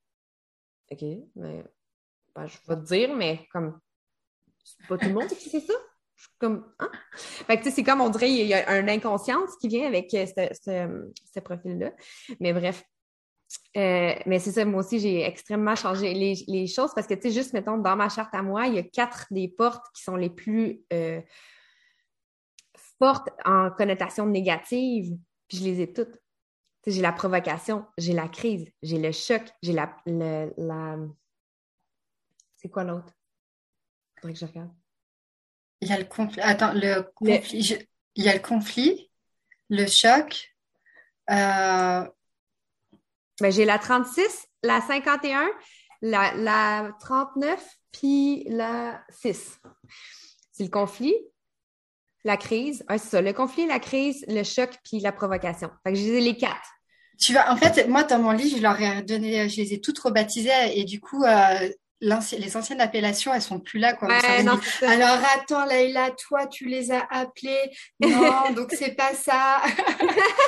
[0.91, 1.03] OK,
[1.37, 1.65] mais
[2.35, 3.79] ben, je vais te dire, mais comme
[4.65, 5.75] c'est pas tout le monde qui sait ça?
[6.39, 6.91] Comme hein?
[7.13, 10.27] Fait que c'est comme on dirait il y a un inconscience qui vient avec euh,
[10.27, 11.93] ce, ce, profil-là.
[12.41, 12.85] Mais bref.
[13.77, 17.31] Euh, mais c'est ça, moi aussi, j'ai extrêmement changé les, choses parce que, tu sais,
[17.31, 20.17] juste, mettons, dans ma charte à moi, il y a quatre des portes qui sont
[20.17, 21.21] les plus euh,
[22.99, 25.17] fortes en connotation négative,
[25.49, 26.19] puis je les ai toutes.
[26.87, 30.97] J'ai la provocation, j'ai la crise, j'ai le choc, j'ai la, la...
[32.57, 33.13] C'est quoi l'autre?
[34.17, 34.71] Faudrait que je regarde.
[35.81, 36.41] Il y a le conflit.
[36.41, 37.87] Attends, le conflit.
[38.15, 39.11] Il y a le conflit,
[39.69, 40.55] le choc.
[41.31, 42.09] Euh...
[43.41, 45.49] Ben, j'ai la 36, la 51,
[46.03, 49.61] la, la 39, puis la 6.
[50.51, 51.15] C'est le conflit,
[52.25, 52.85] la crise.
[52.89, 55.71] c'est ça, le conflit, la crise, le choc, puis la provocation.
[55.85, 56.69] Fait que j'ai les quatre.
[57.19, 59.81] Tu vois, en fait, moi, dans mon livre, je leur ai donné, je les ai
[59.81, 61.69] toutes rebaptisées et du coup, euh,
[62.01, 63.95] les anciennes appellations, elles sont plus là.
[63.95, 64.09] Quoi.
[64.83, 67.71] Alors attends, Laïla, toi, tu les as appelées.
[68.01, 69.63] Non, donc c'est pas ça.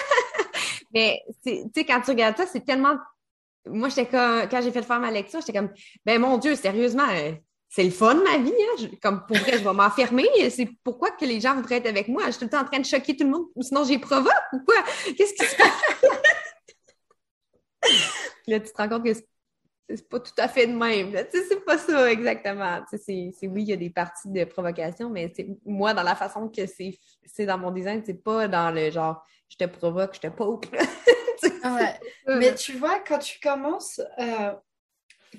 [0.94, 2.96] Mais tu sais, quand tu regardes ça, c'est tellement.
[3.66, 5.72] Moi, j'étais comme quand j'ai fait faire ma lecture, j'étais comme
[6.04, 7.32] ben mon Dieu, sérieusement, euh,
[7.70, 8.52] c'est le fun ma vie.
[8.52, 8.88] Hein?
[9.00, 10.28] comme pour vrai, je vais m'enfermer.
[10.50, 12.24] C'est pourquoi que les gens voudraient être avec moi.
[12.26, 13.98] Je suis tout le temps en train de choquer tout le monde, ou sinon j'ai
[13.98, 14.82] provoque ou quoi?
[15.16, 15.70] Qu'est-ce qui se passe?
[18.46, 21.14] Là, tu te rends compte que c'est pas tout à fait de même.
[21.30, 22.82] C'est pas ça exactement.
[22.90, 25.32] C'est oui, il y a des parties de provocation, mais
[25.64, 29.56] moi, dans la façon que c'est dans mon design, c'est pas dans le genre je
[29.56, 30.68] te provoque, je te poke.
[32.26, 34.52] Mais tu vois, quand tu commences, euh,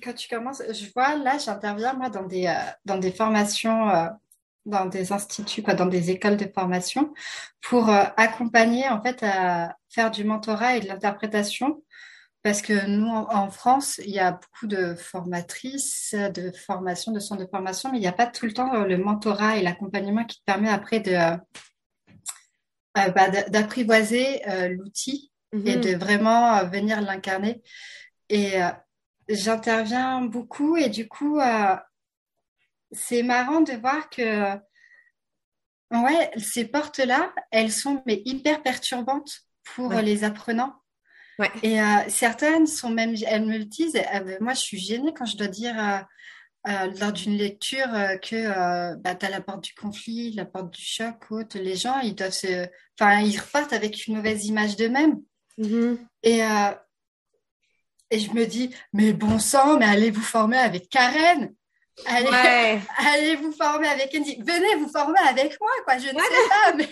[0.01, 3.89] quand tu commences, je vois là, j'interviens moi dans des, euh, dans des formations.
[3.89, 4.07] Euh,
[4.67, 7.15] dans des instituts, dans des écoles de formation,
[7.61, 11.81] pour accompagner en fait à faire du mentorat et de l'interprétation
[12.43, 17.43] parce que nous, en, France, il y a beaucoup de formatrices, de formation, de centres
[17.43, 20.25] de formation, mais il n'y a pas tout le temps euh, le mentorat et l'accompagnement
[20.25, 21.37] qui te permet après de euh,
[22.97, 25.81] euh, bah, d'apprivoiser l'outil et mhm.
[25.81, 27.61] de vraiment venir l'incarner.
[28.29, 28.53] Et
[29.29, 31.39] j'interviens beaucoup et du coup,
[32.91, 34.55] c'est marrant de voir que
[35.91, 40.81] ouais, ces portes-là, elles sont mais hyper perturbantes pour les apprenants
[41.63, 45.25] et euh, certaines sont même, elles me le disent, euh, moi je suis gênée quand
[45.25, 45.75] je dois dire
[46.67, 47.89] euh, lors d'une lecture
[48.21, 51.57] que bah, tu as la porte du conflit, la porte du choc, autre.
[51.57, 52.67] les gens, ils doivent se...
[52.99, 55.19] Enfin, ils repartent avec une mauvaise image d'eux-mêmes.
[55.57, 55.97] Mm-hmm.
[56.23, 56.41] Et,
[58.11, 61.53] et je me dis, mais bon sang, mais allez vous former avec Karen
[62.05, 64.41] Allez, allez vous former avec Andy.
[64.41, 65.97] Venez vous former avec moi, quoi.
[65.97, 66.89] Je ne sais pas, mais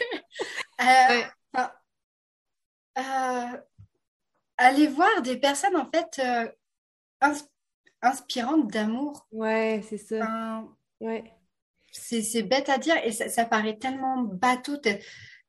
[4.58, 6.48] aller voir des personnes en fait euh,
[8.02, 9.28] inspirantes d'amour.
[9.32, 10.64] Ouais, c'est ça.
[11.00, 11.24] ouais.
[11.92, 14.78] C'est bête à dire et ça, paraît tellement bateau,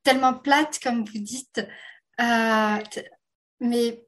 [0.03, 1.61] tellement plate comme vous dites.
[2.19, 2.79] Euh,
[3.61, 4.07] mais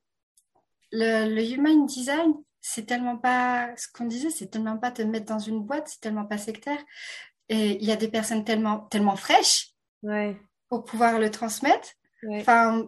[0.92, 5.26] le, le, human design, c'est tellement pas ce qu'on disait, c'est tellement pas te mettre
[5.26, 6.78] dans une boîte, c'est tellement pas sectaire.
[7.48, 9.70] Et il y a des personnes tellement, tellement fraîches
[10.02, 10.36] ouais.
[10.68, 11.88] pour pouvoir le transmettre.
[12.30, 12.86] Enfin,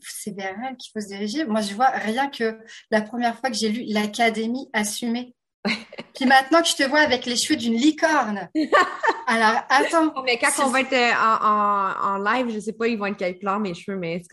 [0.00, 1.44] c'est vers elle qu'il faut se diriger.
[1.44, 2.58] Moi, je vois rien que
[2.90, 5.34] la première fois que j'ai lu l'Académie assumée.
[6.14, 8.48] Puis maintenant que je te vois avec les cheveux d'une licorne.
[9.26, 10.12] Alors, attends.
[10.24, 13.38] Mais quand on va être euh, en, live, je sais pas, ils vont être quelle
[13.38, 14.22] couleur mes cheveux, mais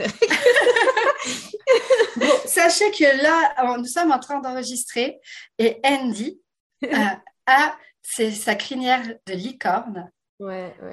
[2.47, 5.19] sachez que là, nous sommes en train d'enregistrer
[5.57, 6.41] et Andy
[6.83, 6.89] euh,
[7.45, 10.10] a sa crinière de licorne.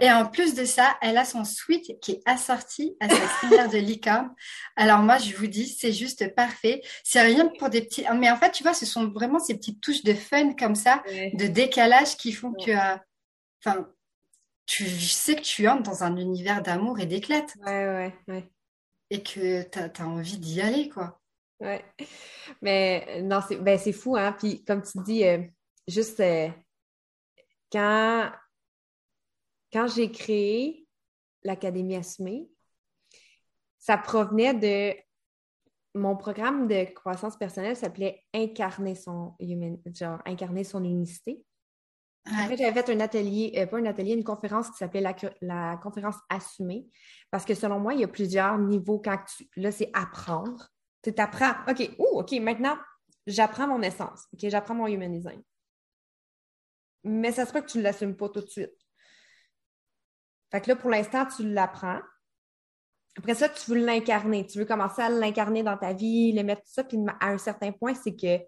[0.01, 3.69] Et en plus de ça, elle a son suite qui est assorti à sa crinière
[3.69, 4.35] de licorne.
[4.75, 6.81] Alors moi, je vous dis, c'est juste parfait.
[7.03, 8.07] C'est rien pour des petits...
[8.19, 11.03] Mais en fait, tu vois, ce sont vraiment ces petites touches de fun comme ça,
[11.35, 12.71] de décalage qui font que...
[12.71, 12.97] Euh,
[13.65, 13.87] enfin,
[14.67, 17.55] tu sais que tu entres dans un univers d'amour et d'éclate.
[17.67, 18.51] Ouais, ouais, ouais.
[19.11, 21.21] Et que tu as, envie d'y aller, quoi.
[21.65, 21.85] Ouais.
[22.63, 24.33] Mais non, c'est ben, fou, hein.
[24.39, 25.43] Puis comme tu dis, euh,
[25.89, 26.49] juste euh,
[27.73, 28.31] quand
[29.73, 30.87] quand j'ai créé
[31.43, 32.49] l'Académie Assumée,
[33.79, 34.95] ça provenait de
[35.95, 39.35] mon programme de croissance personnelle s'appelait Incarner son
[39.93, 41.45] genre incarner son unicité.
[42.27, 45.05] Après, j'avais fait un atelier, euh, pas un atelier, une conférence qui s'appelait
[45.43, 46.87] la, conférence assumée.
[47.31, 49.47] Parce que selon moi, il y a plusieurs niveaux quand tu.
[49.57, 50.71] Là, c'est apprendre.
[51.05, 51.55] Tu apprends.
[51.69, 52.77] OK, ouh, OK, maintenant,
[53.27, 54.27] j'apprends mon essence.
[54.33, 55.43] OK, j'apprends mon human design.
[57.05, 58.75] Mais ça se peut que tu ne l'assumes pas tout de suite.
[60.51, 62.01] Fait que là, pour l'instant, tu l'apprends.
[63.17, 64.47] Après ça, tu veux l'incarner.
[64.47, 66.85] Tu veux commencer à l'incarner dans ta vie, le mettre tout ça.
[66.85, 68.43] Puis à un certain point, c'est que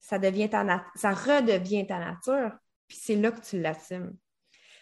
[0.00, 2.52] ça devient ta ça redevient ta nature.
[2.86, 4.16] Puis c'est là que tu l'assumes.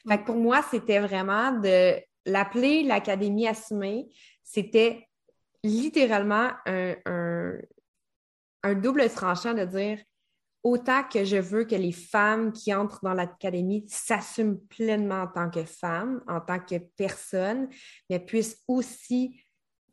[0.08, 4.08] Fait que pour moi, c'était vraiment de l'appeler l'Académie assumée.
[4.42, 5.08] C'était
[5.64, 7.58] littéralement un,
[8.74, 9.98] double tranchant de dire
[10.62, 15.50] autant que je veux que les femmes qui entrent dans l'académie s'assument pleinement en tant
[15.50, 17.68] que femmes, en tant que personnes,
[18.08, 19.42] mais puissent aussi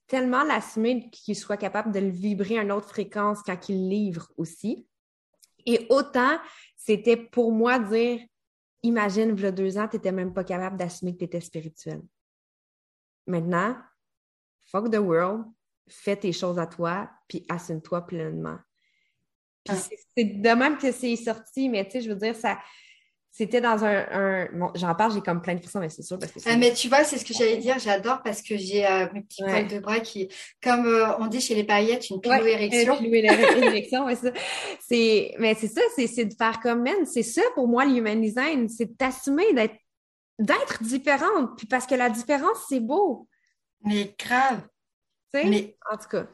[0.06, 4.32] tellement l'assumer qu'ils soient capables de le vibrer à une autre fréquence quand ils livrent
[4.38, 4.88] aussi.
[5.66, 6.40] Et autant,
[6.76, 8.20] c'était pour moi dire,
[8.84, 11.42] imagine, il y a deux ans, tu n'étais même pas capable d'assumer que tu étais
[11.42, 12.02] spirituel.
[13.28, 13.78] Maintenant,
[14.72, 15.46] fuck the world,
[15.90, 18.58] fais tes choses à toi, puis assume-toi pleinement.
[19.64, 19.96] Puis ah.
[20.16, 22.58] c'est de même que c'est sorti, mais tu sais, je veux dire, ça,
[23.32, 24.48] c'était dans un.
[24.54, 26.18] Bon, j'en parle, j'ai comme plein de frissons, mais c'est sûr.
[26.18, 27.78] Parce que ah, mais tu vois, c'est ce que j'allais dire.
[27.80, 30.28] J'adore parce que j'ai euh, mes petits poils de bras qui,
[30.62, 33.00] comme euh, on dit chez les paillettes, une pilou-érection.
[33.00, 34.08] Ouais, pilou-érection,
[34.80, 35.36] c'est.
[35.38, 38.68] Mais c'est ça, c'est de faire comme, man, c'est ça pour moi, le human design.
[38.68, 39.76] C'est d'assumer d'être
[40.40, 41.58] d'être différente.
[41.58, 43.28] Puis parce que la différence, c'est beau.
[43.86, 44.62] Mais grave.
[45.34, 45.76] Mais...
[45.92, 46.28] En tout cas.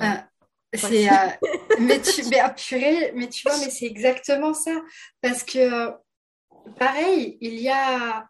[0.00, 0.28] Ah,
[0.74, 1.14] c'est, euh,
[1.80, 2.54] mais, tu, mais, ah,
[3.14, 4.82] mais tu vois, mais c'est exactement ça.
[5.20, 5.90] Parce que,
[6.78, 8.28] pareil, il y a.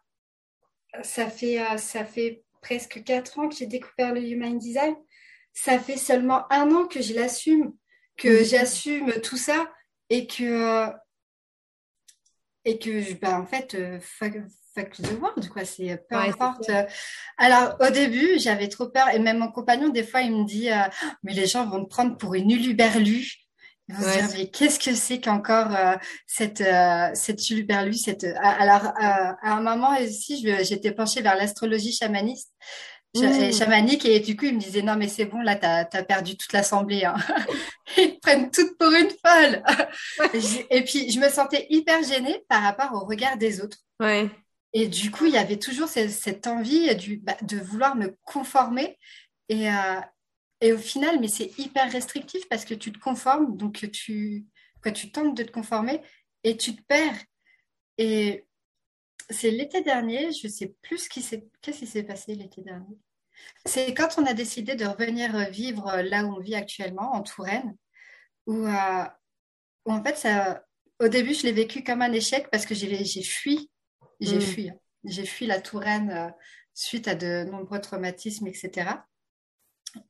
[1.02, 4.94] Ça fait, euh, ça fait presque quatre ans que j'ai découvert le Human Design.
[5.52, 7.72] Ça fait seulement un an que je l'assume,
[8.16, 8.44] que mhm.
[8.44, 9.72] j'assume tout ça
[10.10, 10.88] et que.
[12.66, 13.98] Et que, bah, en fait, euh,
[14.74, 15.64] fuck the world, quoi.
[15.64, 16.70] C'est peu importe.
[17.38, 19.08] Alors, au début, j'avais trop peur.
[19.08, 20.76] Et même mon compagnon, des fois, il me dit euh,
[21.22, 23.26] Mais les gens vont te prendre pour une uluberlue.
[23.88, 25.94] Ils vont se dire Mais qu'est-ce que c'est qu'encore euh,
[26.26, 28.24] cette, euh, cette uluberlue cette...
[28.24, 32.52] Alors, à un moment aussi, j'étais penchée vers l'astrologie chamaniste.
[33.16, 33.52] Mmh.
[33.52, 36.37] chamanique et du coup il me disait non mais c'est bon là t'as as perdu
[36.37, 37.14] toute l'assemblée hein.
[37.96, 39.62] ils prennent toutes pour une folle
[40.68, 44.28] et puis je me sentais hyper gênée par rapport au regard des autres ouais.
[44.74, 48.98] Et du coup, il y avait toujours cette, envie bah, de vouloir me conformer.
[49.48, 50.00] Et, euh,
[50.60, 54.44] et au final, mais c'est hyper restrictif parce que tu te conformes, donc tu,
[54.94, 56.02] tu tentes de te conformer
[56.42, 57.22] et tu te perds.
[57.98, 58.44] Et
[59.30, 62.62] c'est l'été dernier, je ne sais plus ce qui s'est, qu'est-ce qui s'est passé l'été
[62.62, 62.98] dernier.
[63.64, 67.76] C'est quand on a décidé de revenir vivre là où on vit actuellement, en Touraine,
[68.46, 69.04] où, euh,
[69.84, 70.64] en fait, ça,
[70.98, 73.70] au début, je l'ai vécu comme un échec parce que j'ai, j'ai fui
[74.24, 74.40] j'ai mm.
[74.40, 74.70] fui.
[74.70, 74.78] Hein.
[75.04, 76.30] J'ai fui la Touraine euh,
[76.72, 78.90] suite à de nombreux traumatismes, etc.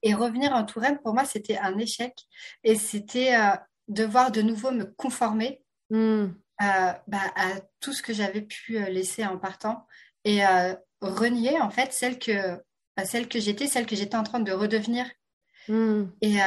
[0.03, 2.15] Et revenir en Touraine, pour moi, c'était un échec.
[2.63, 3.57] Et c'était euh,
[3.89, 5.97] devoir de nouveau me conformer mm.
[5.97, 9.87] euh, bah, à tout ce que j'avais pu laisser en partant
[10.27, 10.41] et
[11.03, 12.57] renier, en fait, celle que,
[12.97, 15.05] bah, celle que j'étais, celle que j'étais en train de redevenir.
[15.69, 16.05] Mm.
[16.23, 16.39] Et,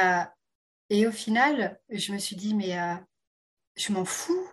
[0.90, 2.76] et au final, je me suis dit, mais
[3.76, 4.48] je m'en fous.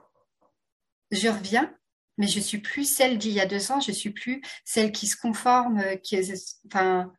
[1.10, 1.76] Je reviens
[2.18, 5.08] mais je suis plus celle d'il y a deux ans, je suis plus celle qui
[5.08, 6.20] se conforme, qui
[6.68, 7.12] enfin,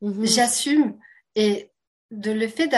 [0.00, 0.26] mhm.
[0.26, 0.98] j'assume.
[1.36, 1.70] Et
[2.10, 2.68] de le fait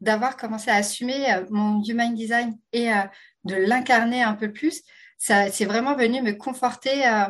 [0.00, 3.02] d'avoir commencé à assumer euh, mon human design et euh,
[3.44, 4.82] de l'incarner un peu plus,
[5.18, 7.06] ça c'est vraiment venu me conforter.
[7.06, 7.26] Euh,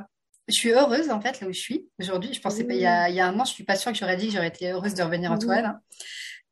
[0.48, 2.32] je suis heureuse en fait là où je suis aujourd'hui.
[2.32, 3.92] Je pensais pas il y, a, il y, a, un an, je suis pas sûre
[3.92, 5.64] que j'aurais dit que j'aurais été heureuse de revenir en toile.
[5.64, 5.80] Hein.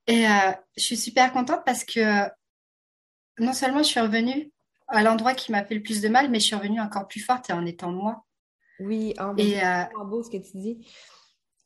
[0.06, 0.24] Et
[0.76, 2.28] je suis super contente parce que
[3.38, 4.50] non seulement je suis revenue
[4.94, 7.20] à l'endroit qui m'a fait le plus de mal, mais je suis revenue encore plus
[7.20, 8.24] forte et en étant moi.
[8.80, 10.86] Oui, oh, et euh, beau ce que tu dis.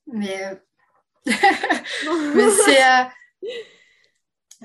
[0.07, 0.55] Mais, euh,
[2.35, 3.05] mais c'est, euh,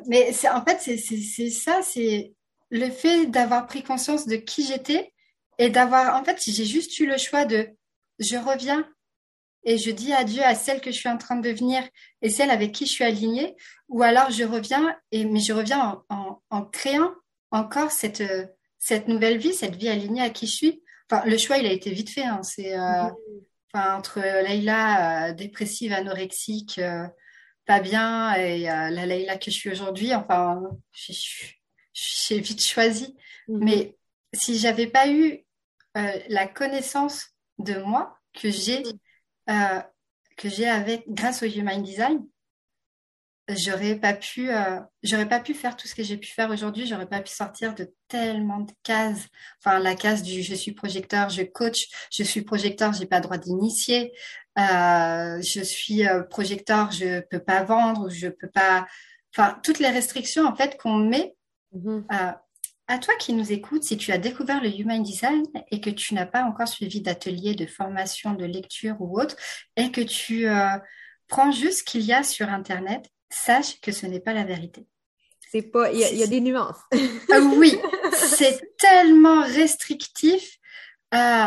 [0.08, 2.34] mais c'est en fait c'est ça, c'est
[2.69, 5.13] le fait d'avoir pris conscience de qui j'étais
[5.60, 7.69] et d'avoir en fait j'ai juste eu le choix de
[8.19, 8.88] je reviens
[9.63, 11.88] et je dis adieu à celle que je suis en train de devenir
[12.21, 13.56] et celle avec qui je suis alignée,
[13.88, 17.13] ou alors je reviens et mais je reviens en, en créant
[17.54, 18.46] encore cette, euh,
[18.80, 20.84] cette nouvelle vie, cette vie alignée à qui je suis.
[21.10, 22.26] Enfin, le choix, il a été vite fait.
[22.26, 22.42] Hein.
[22.44, 23.04] C'est euh,
[23.72, 26.82] enfin, entre Leïla euh, dépressive, anorexique,
[27.66, 30.13] pas bien, et la Leïla que je suis aujourd'hui.
[30.13, 30.62] Enfin,
[31.94, 33.16] j'ai vite choisi.
[33.48, 33.63] Mhm.
[33.63, 33.98] Mais
[34.34, 35.46] si j'avais pas eu
[35.96, 37.28] la connaissance
[37.60, 38.82] de moi que j'ai
[39.46, 42.26] que j'ai avec grâce au Human Design,
[43.49, 46.88] j'aurais pas pu euh, j'aurais pas pu faire tout ce que j'ai pu faire aujourd'hui.
[46.88, 49.27] J'aurais pas pu sortir de tellement de cases.
[49.60, 53.38] Enfin la case du je suis projecteur je coach je suis projecteur j'ai pas droit
[53.38, 54.13] d'initier.
[54.58, 58.88] Euh, je suis euh, projecteur je peux pas vendre je peux pas
[59.36, 61.36] enfin toutes les restrictions en fait qu'on met
[61.75, 62.03] mm-hmm.
[62.88, 66.13] à toi qui nous écoutes si tu as découvert le human design et que tu
[66.13, 69.36] n'as pas encore suivi d'atelier de formation de lecture ou autre
[69.75, 70.47] et que tu
[71.27, 74.88] prends juste ce qu'il y a sur internet sache que ce n'est pas la vérité.
[75.52, 76.80] C'est pas, il y, a des nuances.
[77.32, 77.78] Ah oui,
[78.13, 80.58] c'est tellement restrictif.
[81.13, 81.46] Euh,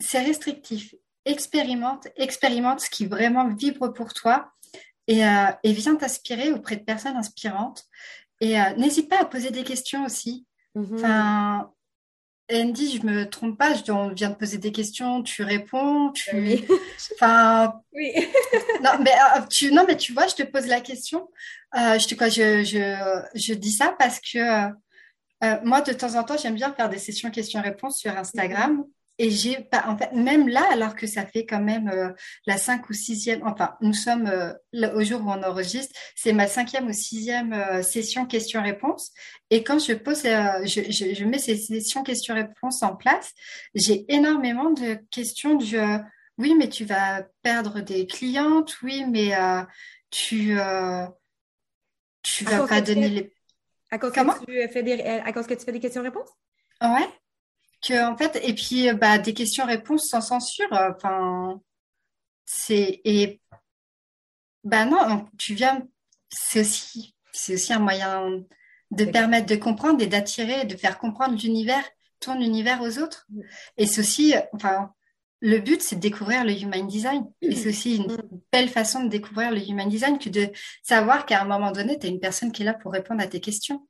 [0.00, 0.94] c'est restrictif.
[1.24, 4.52] Expérimente, expérimente ce qui vraiment vibre pour toi
[5.06, 7.84] et, euh, et viens t'inspirer auprès de personnes inspirantes
[8.40, 10.46] Et n'hésite pas à poser des questions aussi.
[10.74, 10.94] Mm-hmm.
[10.94, 11.72] Enfin,
[12.50, 16.34] Andy, je me trompe pas, je, on vient de poser des questions, tu réponds, tu.
[16.34, 16.64] Oui.
[17.14, 17.74] Enfin.
[17.92, 18.12] Oui.
[18.82, 21.28] non, mais euh, tu, non, mais tu vois, je te pose la question.
[21.76, 24.38] Euh, je te quoi, je, je, je, dis ça parce que
[25.44, 28.84] euh, moi, de temps en temps, j'aime bien faire des sessions questions-réponses sur Instagram.
[29.20, 32.10] Et j'ai pas, en fait, même là, alors que ça fait quand même euh,
[32.46, 36.46] la cinq ou sixième, enfin, nous sommes euh, au jour où on enregistre, c'est ma
[36.46, 39.10] cinquième ou sixième euh, session questions-réponses.
[39.50, 43.32] Et quand je pose, je, je, je, mets ces sessions questions-réponses en place,
[43.74, 45.76] j'ai énormément de questions du
[46.36, 49.32] oui, mais tu vas perdre des clientes, oui, mais
[50.10, 50.56] tu
[52.22, 53.32] tu vas pas donner les.
[53.90, 56.28] À cause, que tu fais des, à cause que tu fais des questions-réponses?
[56.82, 57.08] Ouais
[57.86, 61.60] que en fait et puis euh, bah des questions-réponses sans censure euh, enfin
[62.44, 63.40] c'est et
[64.64, 65.82] bah non tu viens
[66.28, 68.42] c'est aussi c'est aussi un moyen
[68.90, 71.84] de permettre de comprendre et d'attirer de faire comprendre l'univers
[72.20, 73.28] ton univers aux autres.
[73.76, 74.92] Et c'est aussi enfin
[75.40, 77.24] le but, c'est de découvrir le human design.
[77.42, 78.16] Et c'est aussi une
[78.52, 80.48] belle façon de découvrir le human design que de
[80.82, 83.26] savoir qu'à un moment donné, tu as une personne qui est là pour répondre à
[83.28, 83.86] tes questions.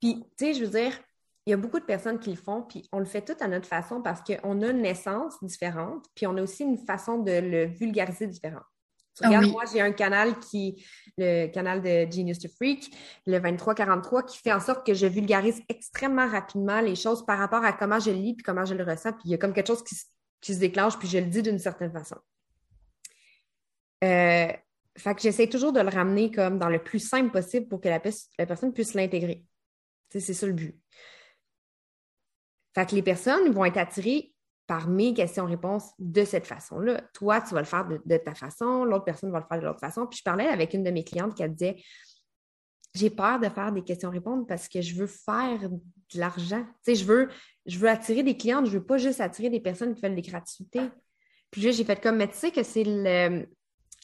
[0.00, 0.98] Puis, tu sais, je veux dire,
[1.46, 3.48] il y a beaucoup de personnes qui le font, puis on le fait tout à
[3.48, 7.32] notre façon parce qu'on a une naissance différente, puis on a aussi une façon de
[7.32, 8.62] le vulgariser différente.
[9.20, 10.82] Ah regarde, moi, j'ai un canal qui,
[11.18, 15.60] le canal de Genius to Freak, le 2343, qui fait en sorte que je vulgarise
[15.68, 18.84] extrêmement rapidement les choses par rapport à comment je le lis puis comment je le
[18.84, 19.12] ressens.
[19.12, 21.58] Puis il y a comme quelque chose qui, se déclenche, puis je le dis d'une
[21.58, 22.16] certaine façon.
[24.02, 24.48] Euh,
[24.96, 27.88] fait que j'essaie toujours de le ramener comme dans le plus simple possible pour que
[27.88, 28.00] la,
[28.38, 29.44] la personne puisse l'intégrer.
[30.08, 30.78] C'est ça le but.
[32.74, 34.32] Fait que les personnes vont être attirées
[34.66, 37.02] par mes questions-réponses de cette façon-là.
[37.14, 39.80] Toi, tu vas le faire de, ta façon, l'autre personne va le faire de l'autre
[39.80, 40.06] façon.
[40.06, 41.76] Puis je parlais avec une de mes clientes qui disait
[42.94, 46.62] J'ai peur de faire des questions-réponses parce que je veux faire de l'argent.
[46.84, 47.28] Tu sais, je veux,
[47.66, 50.22] je veux attirer des clientes, je veux pas juste attirer des personnes qui veulent des
[50.22, 50.88] gratuités.
[51.50, 52.84] Puis là, j'ai fait comme, mais tu sais que c'est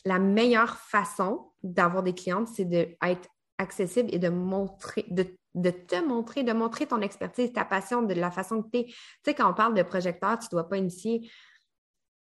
[0.04, 3.28] la meilleure façon d'avoir des clientes, c'est d'être
[3.58, 5.26] accessible et de montrer, de
[5.58, 8.84] de te montrer, de montrer ton expertise, ta passion, de la façon que tu es.
[8.84, 8.94] Tu
[9.24, 11.30] sais, quand on parle de projecteur, tu ne dois pas initier.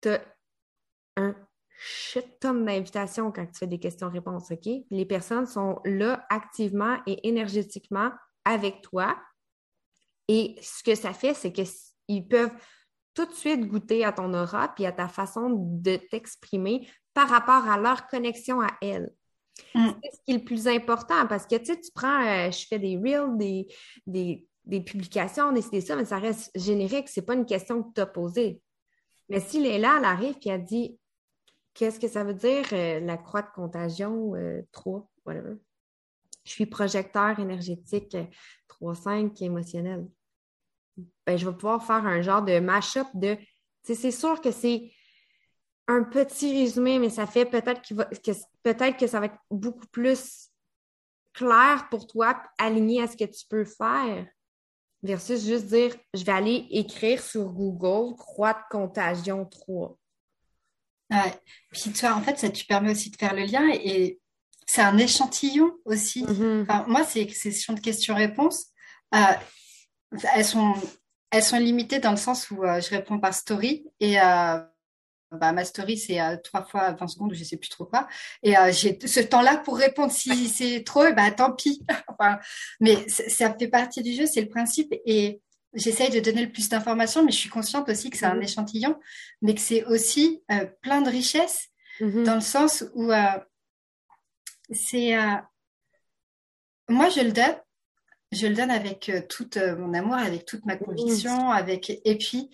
[0.00, 0.20] Tu as
[1.16, 1.34] un
[1.78, 4.68] shit ton d'invitations quand tu fais des questions-réponses, OK?
[4.90, 8.10] Les personnes sont là activement et énergétiquement
[8.44, 9.16] avec toi.
[10.28, 12.52] Et ce que ça fait, c'est qu'ils peuvent
[13.14, 17.68] tout de suite goûter à ton aura puis à ta façon de t'exprimer par rapport
[17.68, 19.10] à leur connexion à elles.
[19.74, 19.90] Mm.
[20.02, 22.66] C'est ce qui est le plus important parce que tu sais, tu prends, euh, je
[22.66, 23.66] fais des reels, des,
[24.06, 27.08] des, des publications, des, ça, mais ça reste générique.
[27.08, 28.60] C'est pas une question que tu as posée.
[29.28, 30.98] Mais si Léla, elle arrive et elle dit
[31.74, 34.32] Qu'est-ce que ça veut dire euh, la croix de contagion
[34.72, 35.54] 3, euh, whatever?
[36.44, 38.16] Je suis projecteur énergétique
[38.68, 40.06] 3-5 émotionnel.
[41.26, 43.36] Ben, je vais pouvoir faire un genre de mash-up de.
[43.82, 44.92] C'est sûr que c'est
[45.90, 47.94] un petit résumé, mais ça fait peut-être que,
[48.62, 50.50] peut-être que ça va être beaucoup plus
[51.32, 54.26] clair pour toi, aligné à ce que tu peux faire,
[55.02, 59.98] versus juste dire je vais aller écrire sur Google croix de contagion 3.
[61.10, 61.34] Ouais.
[61.72, 64.20] Puis toi, en fait, ça te permet aussi de faire le lien et
[64.66, 66.24] c'est un échantillon aussi.
[66.24, 66.86] Mm-hmm.
[66.86, 68.66] moi, ces sessions de questions-réponses,
[69.16, 69.18] euh,
[70.34, 70.74] elles, sont,
[71.30, 74.60] elles sont limitées dans le sens où euh, je réponds par story et euh,
[75.32, 78.08] bah, ma story, c'est euh, trois fois 20 secondes je sais plus trop quoi.
[78.42, 80.12] Et euh, j'ai ce temps-là pour répondre.
[80.12, 81.84] Si c'est trop, bah, tant pis.
[82.80, 84.92] mais ça fait partie du jeu, c'est le principe.
[85.04, 85.40] Et
[85.72, 88.42] j'essaye de donner le plus d'informations, mais je suis consciente aussi que c'est un mhm.
[88.42, 88.98] échantillon,
[89.40, 91.68] mais que c'est aussi euh, plein de richesses
[92.00, 92.24] mhm.
[92.24, 93.12] dans le sens où
[94.72, 95.14] c'est.
[96.88, 97.56] moi, je le donne.
[98.32, 102.48] Je le donne avec tout mon amour, avec toute ma conviction, avec et puis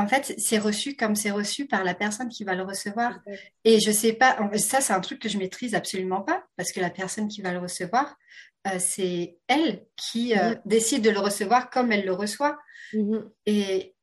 [0.00, 3.20] en fait, c'est reçu comme c'est reçu par la personne qui va le recevoir.
[3.64, 6.80] Et je sais pas, ça c'est un truc que je maîtrise absolument pas, parce que
[6.80, 8.16] la personne qui va le recevoir,
[8.66, 12.58] euh, c'est elle qui euh, décide de le recevoir comme elle le reçoit.
[12.92, 13.30] Mm-hmm.
[13.46, 13.94] Et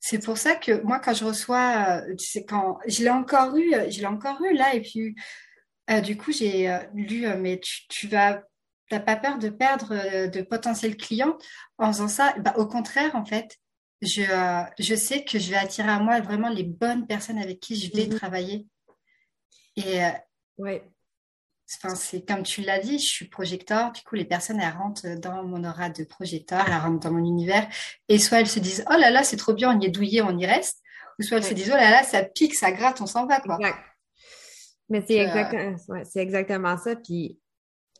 [0.00, 3.72] c'est pour ça que moi, quand je reçois, c'est euh, quand je l'ai encore eu,
[3.90, 5.14] je l'ai encore eu là, et puis
[6.02, 8.42] du coup j'ai lu, mais tu, tu vas
[8.88, 11.36] T'as pas peur de perdre de potentiels clients
[11.76, 12.36] en faisant ça?
[12.38, 13.58] Bah, Au contraire, en fait,
[14.02, 17.60] je, euh, je sais que je vais attirer à moi vraiment les bonnes personnes avec
[17.60, 18.16] qui je vais mhm.
[18.16, 18.66] travailler.
[19.76, 20.10] Et euh,
[20.58, 20.90] ouais.
[21.82, 23.90] Enfin, c'est comme tu l'as dit, je suis projecteur.
[23.90, 27.24] Du coup, les personnes, elles rentrent dans mon aura de projecteur, elles rentrent dans mon
[27.24, 27.68] univers.
[28.08, 30.22] Et soit elles se disent, oh là là, c'est trop bien, on y est douillé,
[30.22, 30.80] on y reste.
[31.18, 33.40] Ou soit elles se disent, oh là là, ça pique, ça gratte, on s'en va,
[33.40, 33.58] quoi.
[34.88, 36.94] Mais c'est exactement, ouais, exactement ça.
[36.94, 37.40] Puis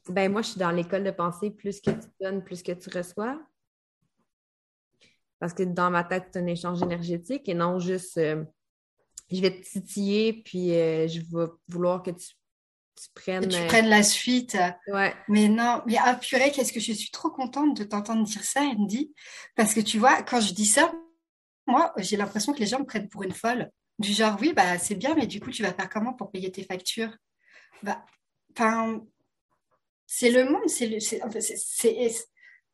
[0.09, 2.89] Ben moi, je suis dans l'école de pensée, plus que tu donnes, plus que tu
[2.97, 3.41] reçois.
[5.39, 8.43] Parce que dans ma tête, c'est un échange énergétique et non juste euh,
[9.31, 12.29] je vais te titiller, puis euh, je vais vouloir que tu,
[13.15, 13.49] prennes.
[13.49, 14.57] tu prennes la suite.
[14.89, 15.15] Ouais.
[15.29, 18.61] Mais non, mais ah purée, qu'est-ce que je suis trop contente de t'entendre dire ça,
[18.61, 19.13] Andy.
[19.55, 20.93] Parce que tu vois, quand je dis ça,
[21.67, 23.71] moi, j'ai l'impression que les gens me prennent pour une folle.
[23.99, 26.53] Du genre, oui, bah c'est bien, mais du coup, tu vas faire comment pour payer
[26.53, 27.15] tes factures?
[27.83, 28.05] Bah,
[30.07, 30.99] c'est le monde, c'est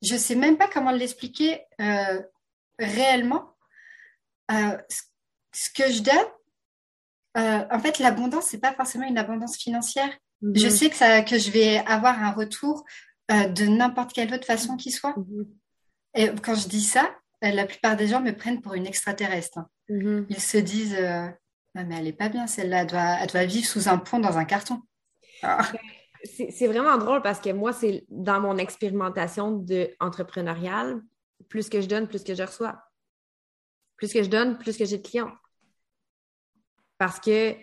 [0.03, 2.21] je sais même pas comment l'expliquer euh,
[2.79, 3.55] réellement.
[4.51, 4.77] Euh,
[5.53, 6.15] ce que je donne,
[7.39, 10.11] euh, en fait, l'abondance, c'est pas forcément une abondance financière.
[10.41, 10.57] Mhm.
[10.57, 12.85] Je sais que, ça, que je vais avoir un retour
[13.29, 15.15] de n'importe quelle autre façon qui soit.
[15.17, 15.47] Mhm.
[16.15, 17.11] Et quand je dis ça,
[17.41, 19.61] la plupart des gens me prennent pour une extraterrestre.
[19.89, 20.27] Mhm.
[20.29, 20.99] Ils se disent,
[21.75, 24.37] mais elle est pas bien celle-là, elle doit, elle doit vivre sous un pont dans
[24.37, 24.83] un carton.
[25.43, 25.63] Ah
[26.25, 31.03] c'est vraiment drôle parce que moi, c'est dans mon expérimentation de entrepreneuriale,
[31.53, 32.83] plus que je donne, plus que je reçois.
[33.99, 35.35] Plus que je donne, plus que j'ai de clients.
[36.97, 37.55] Parce que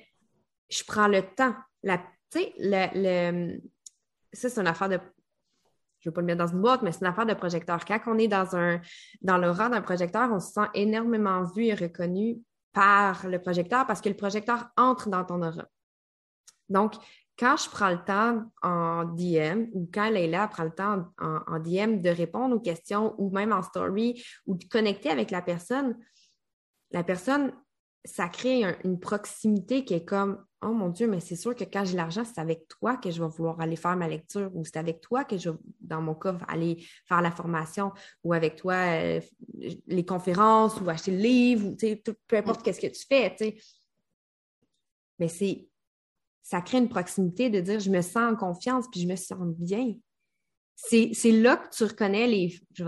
[0.69, 1.55] je prends le temps.
[1.83, 1.89] tu
[2.29, 3.59] sais, le,
[4.31, 4.99] ça, c'est une affaire de.
[6.01, 7.83] Je ne veux pas le mettre dans une boîte, mais c'est une affaire de projecteur.
[7.83, 8.79] Quand on est dans, un,
[9.21, 12.37] dans le rang d'un projecteur, on se sent énormément vu et reconnu
[12.71, 15.65] par le projecteur parce que le projecteur entre dans ton aura.
[16.69, 16.93] Donc,
[17.39, 22.01] quand je prends le temps en DM ou quand Leila prend le temps en, DM
[22.01, 25.97] de répondre aux questions ou même en story ou de connecter avec la personne,
[26.91, 27.53] la personne,
[28.03, 31.85] ça crée une proximité qui est comme Oh mon Dieu, mais c'est sûr que quand
[31.85, 34.75] j'ai l'argent, c'est avec toi que je vais vouloir aller faire ma lecture ou c'est
[34.75, 37.93] avec toi que je vais, dans mon cas, aller faire la formation
[38.25, 39.21] ou avec toi euh,
[39.87, 41.77] les conférences ou acheter le livre ou
[42.27, 43.33] peu importe qu'est-ce que tu fais.
[45.17, 45.68] Mais c'est
[46.49, 49.37] ça crée une proximité de dire je me sens en confiance puis je me sens
[49.55, 49.93] bien.
[50.75, 52.59] C'est, là que tu reconnais les.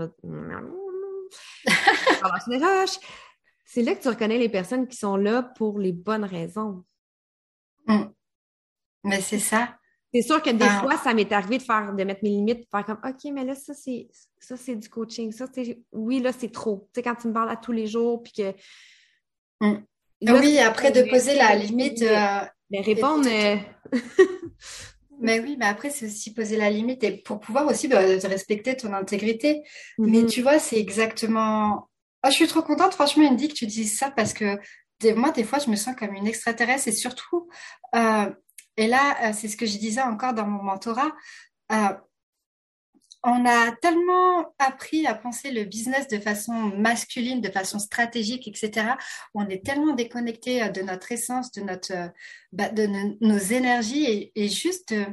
[3.64, 6.82] c'est là que tu reconnais les personnes qui sont là pour les bonnes raisons.
[7.86, 8.06] Mm.
[9.04, 9.78] Mais c'est ça.
[10.12, 10.80] C'est sûr que des ah.
[10.80, 13.44] fois, ça m'est arrivé de faire, de mettre mes limites, de faire comme OK, mais
[13.44, 14.08] là, ça, c'est
[14.40, 15.30] ça, c'est du coaching.
[15.30, 16.88] Ça, c'est oui, là, c'est trop.
[16.92, 18.52] Tu sais, quand tu me parles à tous les jours, puis que.
[19.60, 19.84] Mm.
[20.22, 22.02] oui, après de poser la limite,
[22.72, 23.28] mais répondre.
[23.30, 23.56] Euh,
[25.20, 28.76] mais oui, mais après, c'est aussi poser la limite et pour pouvoir aussi bah, respecter
[28.76, 29.62] ton intégrité.
[29.98, 30.26] Mais mhm.
[30.26, 31.88] tu vois, c'est exactement.
[32.22, 34.58] Ah, je suis trop contente, franchement, Indy, que tu dises ça parce que
[35.14, 37.48] moi, des fois, je me sens comme une extraterrestre et surtout,
[37.94, 38.30] euh,
[38.76, 41.12] et là, euh, c'est ce que je disais encore dans mon mentorat,
[43.24, 48.94] on a tellement appris à penser le business de façon masculine, de façon stratégique, etc.
[49.34, 52.08] On est tellement déconnecté euh, de notre essence, de notre, euh,
[52.52, 52.86] bah, de
[53.20, 55.06] nos énergies et, juste, euh,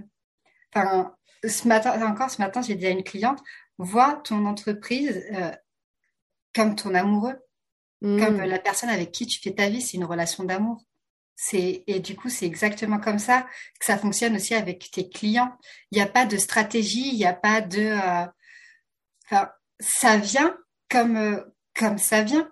[0.73, 1.15] enfin,
[1.47, 3.39] ce matin, encore ce matin, j'ai dit à une cliente,
[3.77, 5.23] vois ton entreprise
[6.53, 7.35] comme ton amoureux,
[8.01, 8.43] comme mmh.
[8.43, 10.83] la personne avec qui tu fais ta vie, c'est une relation d'amour.
[11.53, 13.43] Et du coup, c'est exactement comme ça
[13.79, 15.57] que ça fonctionne aussi avec tes clients.
[15.91, 17.81] Il n'y a pas de stratégie, il n'y a pas de...
[17.81, 18.25] Euh,
[19.25, 20.57] enfin, ça vient
[20.89, 21.43] comme, euh,
[21.75, 22.51] comme ça vient.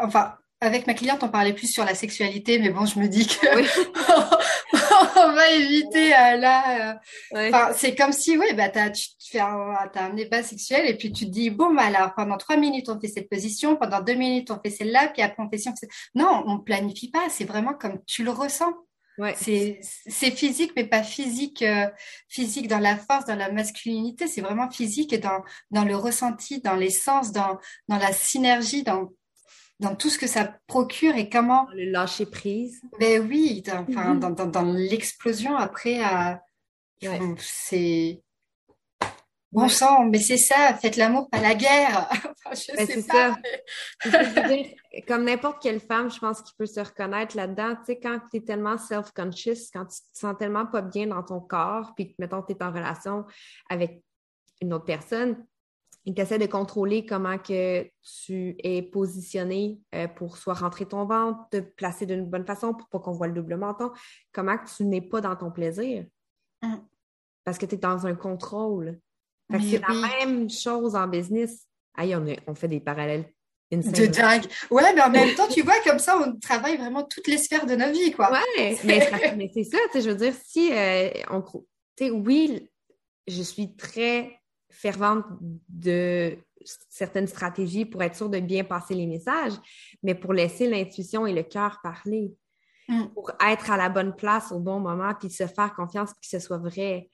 [0.00, 3.26] Enfin, avec ma cliente, on parlait plus sur la sexualité, mais bon, je me dis
[3.26, 3.46] que
[5.16, 6.98] on va éviter euh, là.
[7.34, 11.12] Euh, c'est comme si, oui, bah, tu fais un, as un débat sexuel et puis
[11.12, 14.14] tu te dis, bon, bah, alors pendant trois minutes, on fait cette position, pendant deux
[14.14, 15.70] minutes, on fait celle-là, puis après, on fait ci,
[16.14, 18.74] Non, on planifie pas, c'est vraiment comme tu le ressens.
[19.18, 19.34] Ouais.
[19.36, 21.86] C'est physique, mais pas physique, euh,
[22.28, 24.26] physique dans la force, dans la masculinité.
[24.26, 27.58] C'est vraiment physique et dans, dans le ressenti, dans l'essence, dans,
[27.88, 29.10] dans la synergie, dans
[29.80, 31.66] dans tout ce que ça procure et comment.
[31.74, 32.82] Le lâcher prise.
[33.00, 34.34] Ben oui, dans, enfin, mhm.
[34.34, 36.00] dans, dans, l'explosion après,
[37.38, 38.22] c'est.
[39.52, 42.08] Bon sang, mais c'est ça, faites l'amour, pas la guerre.
[42.12, 43.36] enfin, je ben, sais pas.
[44.04, 44.22] Ça.
[45.08, 47.74] comme n'importe quelle femme, je pense qu'il peut se reconnaître là-dedans.
[47.74, 51.24] Tu sais, quand tu es tellement self-conscious, quand tu te sens tellement pas bien dans
[51.24, 53.24] ton corps, puis mettons, tu es en relation
[53.68, 54.04] avec
[54.60, 55.44] une autre personne,
[56.04, 57.88] il essaie de contrôler comment que
[58.24, 62.88] tu es positionné euh, pour soit rentrer ton ventre, te placer d'une bonne façon pour
[62.88, 63.90] pas qu'on voit le double menton,
[64.32, 66.06] comment que tu n'es pas dans ton plaisir?
[66.62, 66.76] Mm.
[67.44, 68.98] Parce que tu es dans un contrôle.
[69.50, 69.94] C'est la
[70.24, 71.66] même chose en business.
[71.96, 72.14] Aïe,
[72.46, 73.24] on, fait des parallèles
[73.72, 74.44] de dingue.
[74.70, 77.66] Ouais, mais en même temps, tu vois, comme ça, on travaille vraiment toutes les sphères
[77.66, 78.30] de notre vie, quoi.
[78.30, 81.42] Ouais, mais, c'est ça, tu sais, je veux dire, si euh, on...
[81.42, 82.70] Tu sais, oui,
[83.26, 84.39] je suis très
[84.70, 85.24] fervente
[85.68, 86.36] de
[86.88, 89.54] certaines stratégies pour être sûre de bien passer les messages,
[90.02, 92.34] mais pour laisser l'intuition et le cœur parler,
[92.88, 93.06] mm.
[93.14, 96.38] pour être à la bonne place au bon moment, puis se faire confiance, puis que
[96.38, 97.08] ce soit vrai.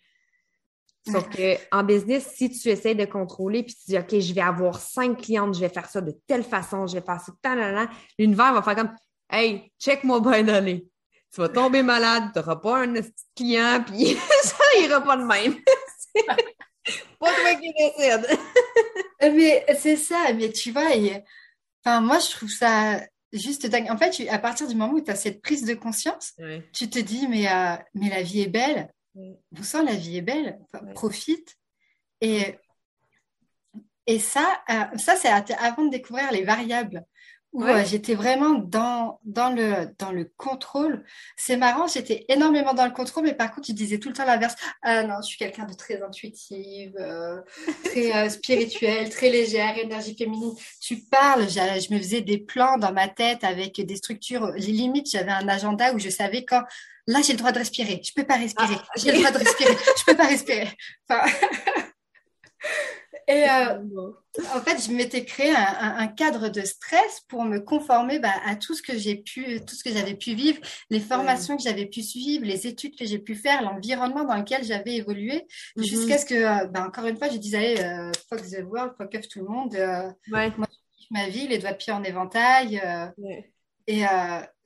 [1.09, 4.81] Sauf qu'en business, si tu essaies de contrôler puis tu dis, OK, je vais avoir
[4.81, 7.33] cinq clientes, je vais faire ça de telle façon, je vais faire ça,
[8.19, 8.91] l'univers va faire comme,
[9.29, 10.89] Hey, check-moi bien d'aller.
[11.33, 12.95] Tu vas tomber malade, tu n'auras pas un
[13.35, 15.57] client, puis ça ira pas de même.
[17.19, 18.39] pas toi qui décide.
[19.21, 20.89] mais c'est ça, mais tu vois,
[21.85, 23.01] enfin, moi, je trouve ça
[23.33, 23.91] juste dingue.
[23.91, 26.35] En fait, à partir du moment où tu as cette prise de conscience,
[26.73, 28.91] tu te dis, mais, euh, mais la vie est belle.
[29.15, 30.59] Vous sens la vie est belle?
[30.95, 31.57] Profite.
[32.21, 32.55] Et,
[34.07, 37.05] et ça, euh, ça c'est avant de découvrir les variables
[37.57, 41.03] où euh, j'étais vraiment dans, dans, le, dans le contrôle.
[41.39, 44.27] C'est marrant, j'étais énormément dans le contrôle, mais par contre, tu disais tout le temps
[44.27, 44.55] l'inverse.
[44.83, 47.41] Ah non, je suis quelqu'un de très intuitive, euh,
[47.85, 50.53] très euh, spirituelle, très légère, énergie féminine.
[50.83, 54.53] Tu parles, je me faisais des plans dans ma tête avec des structures.
[54.57, 56.63] Les limites, j'avais un agenda où je savais quand
[57.07, 58.03] là, j'ai le droit de respirer.
[58.05, 58.77] Je peux pas respirer.
[58.79, 59.75] Ah, j'ai le droit de respirer.
[59.99, 60.69] je peux pas respirer.
[61.09, 61.25] Enfin...
[63.29, 63.79] Et euh,
[64.55, 68.75] en fait, je m'étais créé un, cadre de stress pour me conformer bah, à tout
[68.75, 70.61] ce que j'ai pu, tout ce que j'avais pu vivre,
[70.91, 74.65] les formations que j'avais pu suivre, les études que j'ai pu faire, l'environnement dans lequel
[74.65, 75.85] j'avais évolué, mhm.
[75.85, 78.93] jusqu'à ce que, euh, bah, encore une fois, je disais, allez, euh, fuck the world,
[78.99, 79.77] fuck off tout le monde.
[80.29, 82.83] Moi, je ma vie, les doigts de pied en éventail.
[83.87, 84.03] Et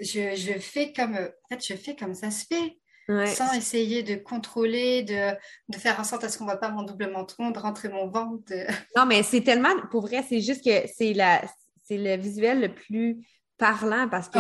[0.01, 2.79] je, je fais comme, en fait, je fais comme ça se fait
[3.27, 5.37] sans essayer de contrôler, de,
[5.69, 7.89] de, faire en sorte à ce qu'on ne voit pas mon double menton, de rentrer
[7.89, 8.53] mon ventre.
[8.97, 11.43] Non, mais c'est tellement, pour vrai, c'est juste que c'est la
[11.85, 13.27] c'est le visuel le plus
[13.59, 14.39] parlant parce que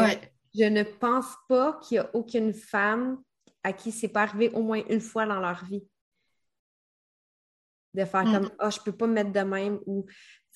[0.54, 3.18] je ne pense pas qu'il y a aucune femme
[3.64, 5.82] à qui c'est pas arrivé au moins une fois dans leur vie
[7.94, 8.32] de faire mm.
[8.32, 10.06] comme oh, je peux pas me mettre de même ou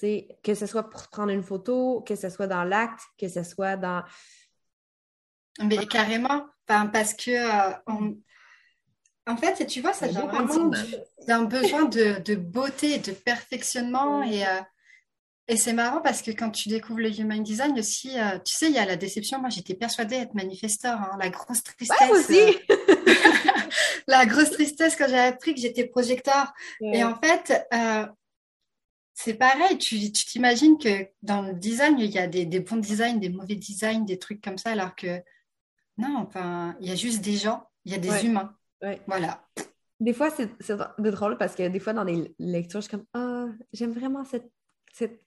[0.01, 3.77] que ce soit pour prendre une photo, que ce soit dans l'acte, que ce soit
[3.77, 4.05] dans
[5.61, 8.13] mais carrément, enfin, parce que euh,
[9.27, 10.71] en fait, tu vois, ça vient vraiment
[11.27, 14.23] d'un besoin de, de, beauté, de perfectionnement.
[14.23, 14.61] Et, euh,
[15.49, 18.67] et c'est marrant parce que quand tu découvres le human design aussi, euh, tu sais,
[18.67, 19.41] il y a la déception.
[19.41, 22.11] Moi, j'étais persuadée d'être manifesteur, hein, la grosse tristesse.
[22.11, 22.59] aussi.
[24.07, 26.53] la grosse tristesse quand j'ai appris que j'étais projecteur.
[26.81, 27.67] Et en fait,
[29.15, 33.19] c'est pareil, tu t'imagines que dans le design, il y a des, des, bons designs,
[33.19, 35.23] des mauvais designs, des trucs comme ça, alors que
[35.97, 38.55] non, enfin, il y a juste des gens, il y a des humains.
[39.07, 39.45] Voilà.
[40.01, 43.47] Des fois, c'est drôle parce que des fois, dans des lectures, je suis comme Ah,
[43.73, 44.51] j'aime vraiment cette,
[44.93, 45.21] cette,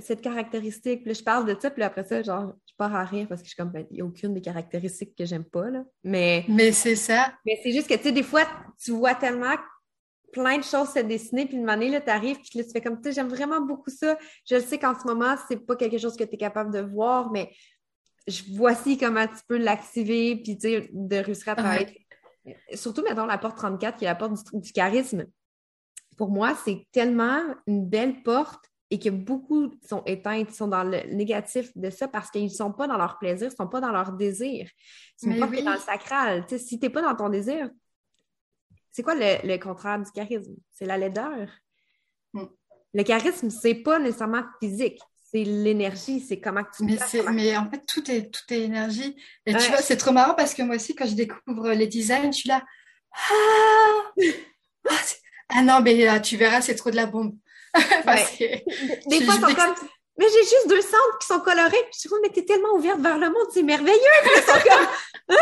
[0.00, 1.04] cette caractéristique.
[1.04, 3.46] Puis je parle de ça, puis après ça, genre, je pars à rire parce que
[3.46, 5.70] je suis comme ben, il n'y a aucune des caractéristiques que j'aime pas.
[5.70, 5.84] Là.
[6.04, 7.32] Mais, mais c'est ça.
[7.44, 8.46] Mais c'est juste que, tu sais, des fois,
[8.78, 9.54] tu vois tellement
[10.32, 12.82] plein de choses se dessiner, puis une année, là, tu arrives, puis là, tu fais
[12.82, 14.18] comme, tu sais, j'aime vraiment beaucoup ça.
[14.48, 17.30] Je sais qu'en ce moment, c'est pas quelque chose que tu es capable de voir,
[17.30, 17.50] mais
[18.52, 22.06] voici comment tu peux l'activer, puis de réussir à travailler.
[22.74, 25.26] Surtout, maintenant, la porte 34, qui est la porte du, charisme.
[26.16, 31.02] Pour moi, c'est tellement une belle porte et que beaucoup sont éteints, sont dans le
[31.14, 33.80] négatif de ça parce qu'ils ne sont pas dans leur plaisir, ils ne sont pas
[33.80, 34.70] dans leur désir.
[35.16, 36.44] C'est une porte qui est dans le sacral.
[36.48, 37.68] si tu n'es pas dans ton désir,
[38.92, 40.54] c'est quoi le, contraire du charisme?
[40.70, 41.48] C'est la laideur.
[42.32, 42.44] Mm.
[42.94, 45.00] Le charisme, c'est pas nécessairement physique
[45.36, 46.96] c'est l'énergie, c'est comment tu mais,
[47.32, 49.16] mais en fait, tout est, tout est énergie.
[49.44, 52.32] Et tu vois, c'est trop marrant parce que moi aussi, quand je découvre les designs,
[52.32, 52.62] je suis là.
[53.30, 54.12] Ah,
[54.88, 54.94] ah,
[55.50, 57.36] ah non, mais là, tu verras, c'est trop de la bombe.
[57.74, 59.74] Des fois, sont comme.
[60.18, 61.76] Mais j'ai juste deux centres qui sont colorés.
[61.92, 63.98] je suis mais t'es tellement ouverte vers le monde, c'est merveilleux.
[64.24, 64.52] ils sont
[65.28, 65.36] comme.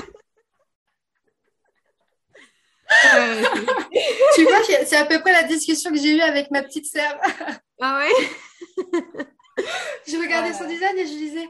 [4.34, 7.18] tu vois, c'est à peu près la discussion que j'ai eue avec ma petite sœur.
[7.80, 8.28] ah ouais?
[10.06, 11.48] Je regardais son design et je disais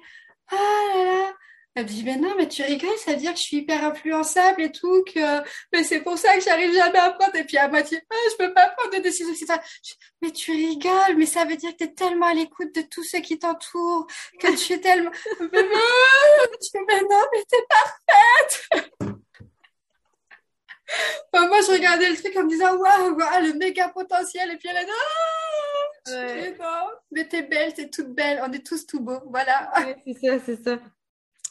[0.50, 0.56] Ah
[0.94, 1.32] là là
[1.74, 3.84] Elle me dit Mais non, mais tu rigoles, ça veut dire que je suis hyper
[3.84, 5.42] influençable et tout, que
[5.72, 7.36] mais c'est pour ça que j'arrive jamais à prendre.
[7.36, 9.60] Et puis à moitié Ah, je peux pas prendre de décisions, etc.
[10.22, 13.04] mais tu rigoles, mais ça veut dire que tu es tellement à l'écoute de tous
[13.04, 14.06] ceux qui t'entourent,
[14.40, 15.10] que tu es tellement.
[15.40, 15.62] mais
[17.02, 19.17] non, mais t'es parfaite
[21.34, 24.50] moi, je regardais le truc en me disant waouh, le méga potentiel.
[24.52, 24.90] Et puis elle a dit
[26.60, 28.42] ah, mais t'es belle, t'es toute belle.
[28.46, 29.22] On est tous tout beaux.
[29.30, 29.70] Voilà.
[30.06, 30.78] c'est ça, c'est ça.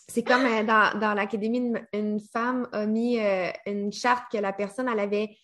[0.10, 4.54] C'est comme euh, dans, dans l'académie, une, femme a mis euh, une charte que la
[4.54, 5.36] personne, elle avait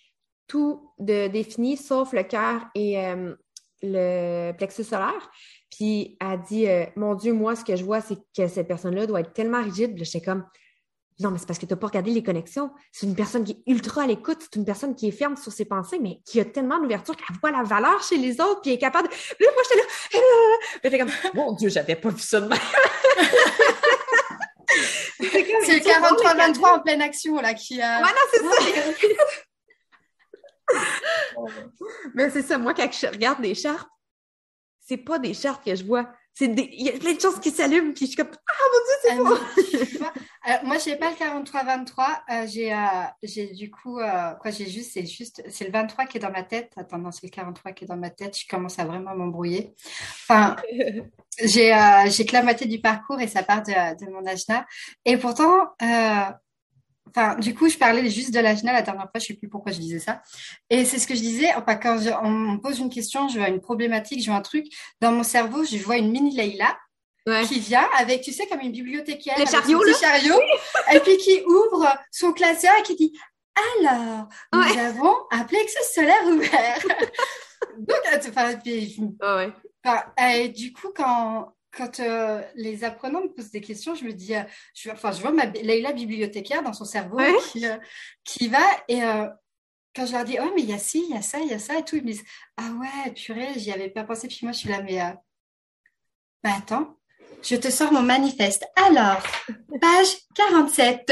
[0.48, 3.36] tout de défini sauf le cœur et euh,
[3.82, 5.30] le plexus solaire.
[5.70, 9.06] Puis elle a dit Mon Dieu, moi, ce que je vois, c'est que cette personne-là
[9.06, 9.98] doit être tellement rigide.
[9.98, 10.46] J'étais comme
[11.20, 12.72] non, mais c'est parce que tu n'as pas regardé les connexions.
[12.92, 15.52] C'est une personne qui est ultra à l'écoute, c'est une personne qui est ferme sur
[15.52, 18.72] ses pensées, mais qui a tellement d'ouverture qu'elle voit la valeur chez les autres, puis
[18.72, 19.14] est capable de.
[19.14, 19.88] Là, moi, j'étais là.
[20.84, 22.60] J'étais comme, mon Dieu, j'avais pas vu ça de même.
[25.20, 28.02] c'est le 43-23 en pleine action, là, qui a.
[28.02, 28.56] Ouais, non, c'est ça.
[32.16, 33.90] Mais c'est ça, moi, quand je regarde des chartes,
[34.80, 36.10] c'est pas des chartes que je vois.
[36.34, 36.70] C'est des...
[36.74, 38.96] Il y a plein de choses qui s'allument, puis je suis comme Ah mon Dieu,
[39.04, 40.14] c'est moi!
[40.48, 42.24] Euh, moi, j'ai pas le 43-23.
[42.30, 42.78] Euh, j'ai, euh,
[43.24, 46.44] j'ai du coup, quoi, j'ai juste, c'est juste, c'est le 23 qui est dans ma
[46.44, 46.72] tête.
[46.76, 48.38] Attends, non, c'est le 43 qui est dans ma tête.
[48.38, 49.74] Je commence à vraiment m'embrouiller.
[50.24, 50.56] Enfin,
[51.44, 51.74] j'ai,
[52.08, 54.66] j'ai que la moitié du parcours et ça part de, de mon ajna.
[55.06, 55.70] Et pourtant,
[57.16, 59.72] Enfin, du coup, je parlais juste de l'ajna la dernière fois, je sais plus pourquoi
[59.72, 60.22] je disais ça.
[60.70, 63.50] Et c'est ce que je disais, enfin, quand on me pose une question, je vois
[63.50, 64.66] une problématique, je vois un truc,
[65.00, 66.76] dans mon cerveau, je vois une mini Leïla
[67.48, 69.36] qui vient avec, tu sais, comme une bibliothécaire.
[69.38, 70.40] Le chariot, chariot,
[70.94, 73.14] et puis qui ouvre son classeur et qui dit,
[73.82, 76.80] alors, nous avons un plexus solaire ouvert.
[77.78, 77.98] Donc,
[78.28, 79.00] enfin, puis,
[80.20, 84.36] et du coup, quand, quand euh, les apprenants me posent des questions, je me dis,
[84.36, 84.44] euh,
[84.74, 87.20] je, enfin, je vois ma Leïla bibliothécaire dans son cerveau
[87.52, 87.78] qui, euh,
[88.24, 89.02] qui, va et
[89.96, 91.48] quand je leur dis, oh, mais il y a ci, il y a ça, il
[91.48, 92.24] y a ça et tout, ils me disent,
[92.58, 94.28] ah ouais, purée, j'y avais pas pensé.
[94.28, 94.98] Puis moi, je suis là, mais
[96.44, 96.98] bah, attends,
[97.44, 98.66] je te sors mon manifeste.
[98.76, 99.22] Alors,
[99.80, 101.12] page 47.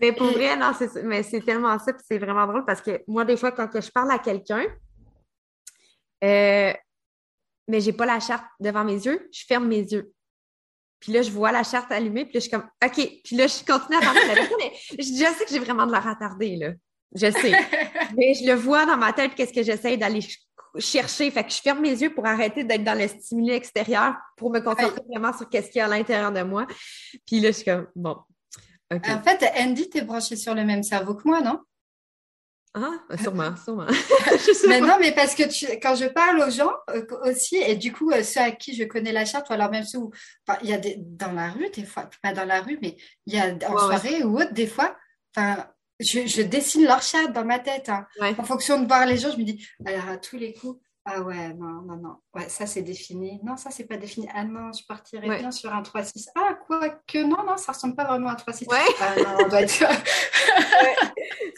[0.00, 3.52] mais pour vrai, non, c'est, tellement ça, c'est vraiment drôle parce que moi, des fois,
[3.52, 4.64] quand je parle à quelqu'un,
[6.20, 10.12] mais j'ai pas la charte devant mes yeux, je ferme mes yeux.
[11.00, 13.20] Puis là, je vois la charte allumée, puis là, je suis comme, OK.
[13.24, 15.92] Puis là, je continue à parler la personne, mais je, sais que j'ai vraiment de
[15.92, 16.72] la retarder, là.
[17.14, 17.52] Je sais.
[18.16, 20.20] mais je le vois dans ma tête, qu'est-ce que j'essaie d'aller
[20.78, 21.30] chercher.
[21.30, 24.60] Fait que je ferme mes yeux pour arrêter d'être dans le stimuli extérieur, pour me
[24.60, 26.66] concentrer vraiment sur qu'est-ce qu'il y a à l'intérieur de moi.
[27.26, 28.16] Puis là, je suis comme, bon.
[28.90, 31.60] En fait, Andy, t'es branché sur le même cerveau que moi, non?
[32.76, 32.92] Ah,
[33.22, 33.86] sûrement, sûrement.
[34.68, 35.44] mais non, mais parce que
[35.80, 38.82] quand je parle aux gens euh, aussi, et du coup, euh, ceux à qui je
[38.82, 40.10] connais la charte, ou alors même ceux où,
[40.62, 42.96] il y a des, dans la rue, des fois, pas dans la rue, mais
[43.26, 44.96] il y a en soirée ou autre, des fois,
[45.36, 45.68] enfin,
[46.00, 47.88] je, je, dessine leur charte dans ma tête.
[47.88, 48.06] Hein.
[48.38, 51.20] En fonction de voir les gens, je me dis, alors à tous les coups, ah
[51.20, 52.16] ouais, non, non, non.
[52.34, 53.38] Ouais, ça c'est défini.
[53.44, 54.26] Non, ça c'est pas défini.
[54.34, 56.28] Ah non, je partirais bien sur un 3-6.
[56.34, 58.66] Ah, quoi que non, non, ça ressemble pas vraiment à un 3-6.
[58.70, 58.78] Ouais.
[59.00, 59.84] Ah non, on doit être...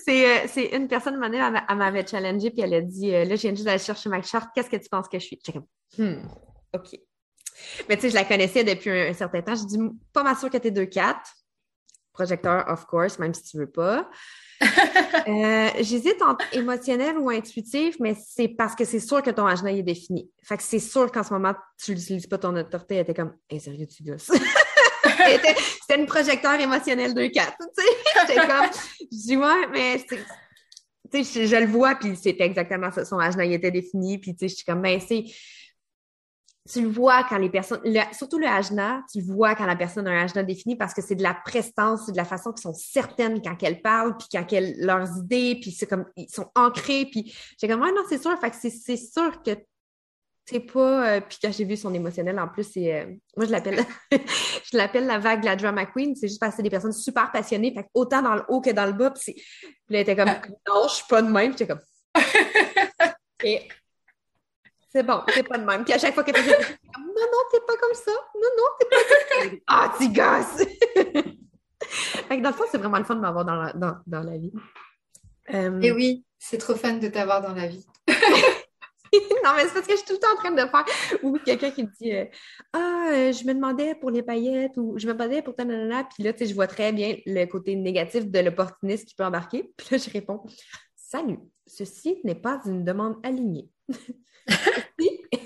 [0.05, 3.43] c'est, c'est une personne, une elle m'avait challengé puis elle a dit euh, Là, je
[3.43, 5.39] viens juste d'aller chercher ma charte, qu'est-ce que tu penses que je suis?
[5.45, 5.67] J'ai comme
[5.97, 6.27] Hmm,
[6.75, 6.99] OK.
[7.89, 9.55] Mais tu sais, je la connaissais depuis un, certain temps.
[9.55, 9.79] Je dis
[10.13, 11.15] Pas ma sûre que t'es 2-4.
[12.17, 14.09] Projecteur, of course, même si tu veux pas.
[15.29, 19.73] Euh, j'hésite entre émotionnel ou intuitif, mais c'est parce que c'est sûr que ton agenda
[19.73, 20.31] est défini.
[20.45, 21.53] Fait que c'est sûr qu'en ce moment,
[21.83, 22.95] tu n'utilises pas ton autorité.
[22.95, 24.31] Elle était comme, hé, sérieux, tu gosses?
[25.83, 27.33] C'était une projecteur émotionnel 2-4.
[27.33, 27.41] Tu
[27.75, 27.83] sais,
[28.21, 30.05] j'étais comme, je dis, ouais, mais
[31.11, 33.05] tu sais, je, le vois, puis c'était exactement ça.
[33.05, 35.25] Son agenda, il était défini, puis tu sais, je suis comme, ben, c'est
[36.67, 37.81] tu le vois quand les personnes,
[38.13, 41.15] surtout le ajna, tu vois quand la personne a un ajna défini parce que c'est
[41.15, 44.53] de la prestance, c'est de la façon qu'ils sont certaines quand elles parlent, puis quand
[44.53, 48.21] elles, leurs idées, puis c'est comme, ils sont ancrés, puis j'ai comme, ouais, non, c'est
[48.21, 49.53] sûr, fait que c'est sûr que
[50.49, 53.07] c'est pas, euh, puis quand j'ai vu son émotionnel, en plus, c'est, euh,
[53.37, 56.59] moi, je l'appelle, je l'appelle la vague de la drama queen, c'est juste parce que
[56.59, 59.35] c'est des personnes super passionnées, fait autant dans le haut que dans le bas, puis,
[59.35, 59.45] puis
[59.89, 60.29] là, elle était comme,
[60.69, 61.83] non, je suis pas de même, puis j'étais comme,
[63.45, 63.69] et
[64.89, 65.85] c'est bon, c'est pas de même.
[65.85, 68.13] Puis à chaque fois que tu dis non, non, t'es pas comme ça.
[68.35, 69.57] Non, non, t'es pas comme ça.
[69.67, 71.33] Ah, tu gosses!
[72.29, 74.23] fait que dans le fond, c'est vraiment le fun de m'avoir dans la, dans, dans
[74.23, 74.53] la vie.
[75.55, 75.81] Euh...
[75.81, 77.87] Et oui, c'est trop fun de t'avoir dans la vie.
[79.45, 80.85] non, mais c'est parce que je suis tout le temps en train de faire.
[81.23, 82.25] Ou quelqu'un qui me dit euh,
[82.73, 86.05] Ah, euh, je me demandais pour les paillettes ou je me demandais pour ta nanana.
[86.05, 89.25] Puis là, tu sais, je vois très bien le côté négatif de l'opportuniste qui peut
[89.25, 89.73] embarquer.
[89.77, 90.45] Puis là, je réponds
[90.97, 93.69] Salut, ceci n'est pas une demande alignée.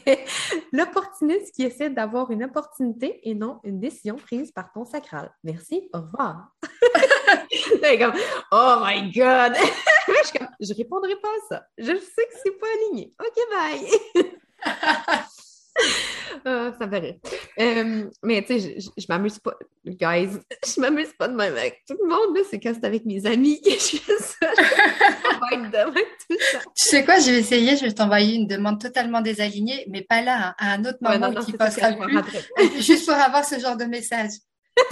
[0.72, 5.32] L'opportuniste qui essaie d'avoir une opportunité et non une décision prise par ton sacral.
[5.44, 6.50] Merci, au revoir.
[7.98, 8.14] comme,
[8.52, 9.54] oh my God!
[10.06, 11.66] je, je répondrai pas à ça.
[11.78, 13.12] Je sais que c'est pas aligné.
[13.20, 15.24] OK, bye!
[16.44, 17.20] Ah, ça paraît.
[17.58, 21.82] Euh, mais tu sais, je, je, m'amuse pas, guys, je m'amuse pas de même avec
[21.86, 22.38] tout le monde.
[22.48, 24.52] C'est quand c'est avec mes amis que je fais ça.
[26.28, 26.36] tu
[26.74, 30.48] sais quoi, je vais essayer, je vais t'envoyer une demande totalement désalignée, mais pas là,
[30.48, 34.32] hein, à un autre moment qui passera plus, juste pour avoir ce genre de message.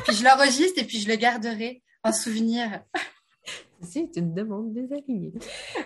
[0.04, 2.82] Puis je l'enregistre et puis je le garderai en souvenir.
[3.82, 5.32] C'est une demande désalignée.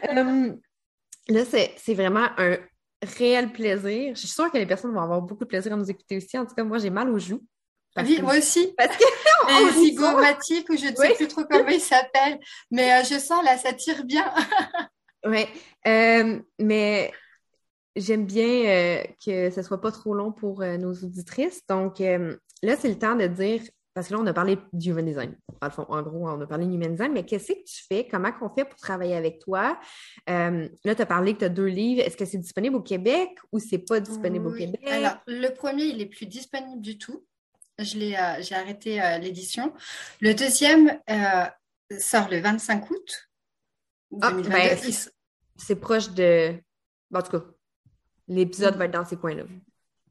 [0.09, 0.53] Euh,
[1.29, 2.57] là, c'est vraiment un
[3.03, 4.15] réel plaisir.
[4.15, 6.39] Je suis sûre que les personnes vont avoir beaucoup de plaisir à nous écouter aussi.
[6.39, 7.43] En tout cas, moi, j'ai mal aux joues.
[7.97, 8.75] Oui, moi aussi.
[8.79, 9.05] Parce que
[9.67, 12.39] les zygomatiques, ou je ne sais plus trop comment ils s'appellent,
[12.71, 14.33] mais euh, je sens là, ça tire bien.
[15.27, 15.47] oui,
[15.87, 17.13] euh, mais
[17.97, 21.67] j'aime bien euh, que ce soit pas trop long pour nos auditrices.
[21.69, 23.63] Donc là, c'est le temps de dire
[23.95, 25.37] parce que là, on a parlé du human design.
[25.61, 28.09] En gros, on a parlé du human design, mais qu'est-ce que tu fais?
[28.09, 29.79] Comment on fait pour travailler avec toi?
[30.31, 32.03] Euh, là, tu as parlé que tu as deux livres.
[32.03, 34.81] Est-ce que c'est disponible au Québec ou c'est pas disponible au Québec?
[34.87, 37.25] Alors, le premier, il est plus disponible du tout.
[37.79, 39.73] Je l'ai, euh, j'ai arrêté euh, l'édition.
[40.21, 40.99] Le deuxième
[41.99, 43.29] sort le 25 août.
[44.21, 44.79] Ah, ben,
[45.57, 46.55] c'est proche de.
[47.15, 47.45] en tout cas,
[48.29, 49.45] l'épisode va être dans ces coins-là.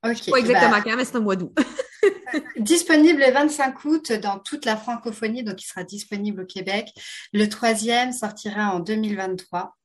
[0.03, 0.31] Ok.
[0.31, 1.55] Pas exactement bah quand, mais c'est un mois d'août.
[2.57, 6.89] disponible le 25 août dans toute la francophonie, donc il sera disponible au Québec.
[7.33, 9.75] Le troisième sortira en 2023.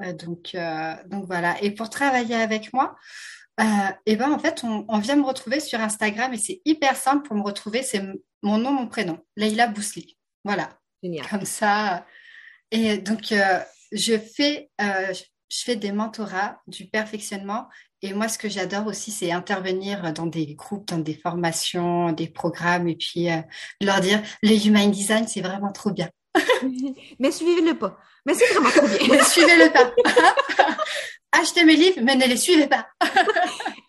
[0.00, 1.60] Euh, donc, euh, donc voilà.
[1.62, 2.96] Et pour travailler avec moi,
[3.60, 3.64] euh,
[4.06, 7.36] eh ben en fait, on, vient me retrouver sur Instagram et c'est hyper simple pour
[7.36, 7.82] me retrouver.
[7.82, 8.02] C'est
[8.42, 10.16] mon nom, mon prénom, Leila Bousli.
[10.44, 10.78] Voilà.
[11.02, 11.26] Génial.
[11.28, 12.06] Comme ça.
[12.70, 13.34] Et donc,
[13.92, 17.68] je fais, je fais des mentorats, du perfectionnement
[18.02, 22.28] et moi, ce que j'adore aussi, c'est intervenir dans des groupes, dans des formations, des
[22.28, 23.40] programmes, et puis euh,
[23.80, 26.08] leur dire, le human design, c'est vraiment trop bien.
[27.18, 27.98] mais suivez-le pas.
[28.24, 28.98] Mais c'est vraiment trop bien.
[29.10, 29.92] mais suivez-le pas.
[31.32, 32.88] Achetez mes livres, mais ne les suivez pas.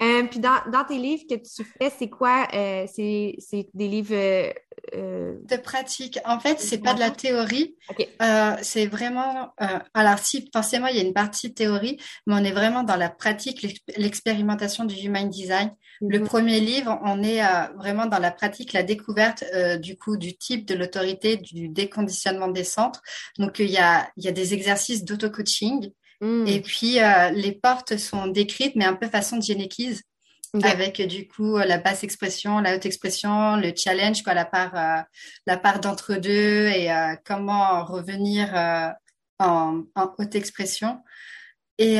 [0.01, 2.47] Euh, puis dans, dans, tes livres que tu fais, c'est quoi?
[2.53, 3.35] Euh, c'est
[3.73, 4.51] des livres euh,
[4.95, 6.19] euh, de pratique.
[6.25, 7.75] En fait, c'est pas de la théorie.
[8.21, 9.49] Euh, c'est vraiment.
[9.61, 12.95] Euh, alors, si forcément il y a une partie théorie, mais on est vraiment dans
[12.95, 15.71] la pratique, l'expérimentation du human design.
[16.01, 16.25] Le mhm.
[16.25, 17.41] premier livre, on est
[17.77, 19.43] vraiment dans la pratique, la découverte
[19.81, 23.01] du coup du type de l'autorité, du déconditionnement des centres.
[23.37, 25.91] Donc, il y a y a des exercices d'auto-coaching.
[26.21, 26.97] Et puis,
[27.33, 30.03] les portes sont décrites, mais un peu façon de Genekiz
[30.63, 35.01] avec du coup la basse expression, la haute expression, le challenge, quoi, la part, euh,
[35.45, 38.89] la part d'entre deux et euh, comment revenir euh,
[39.39, 41.01] en, en, haute expression.
[41.81, 41.99] Et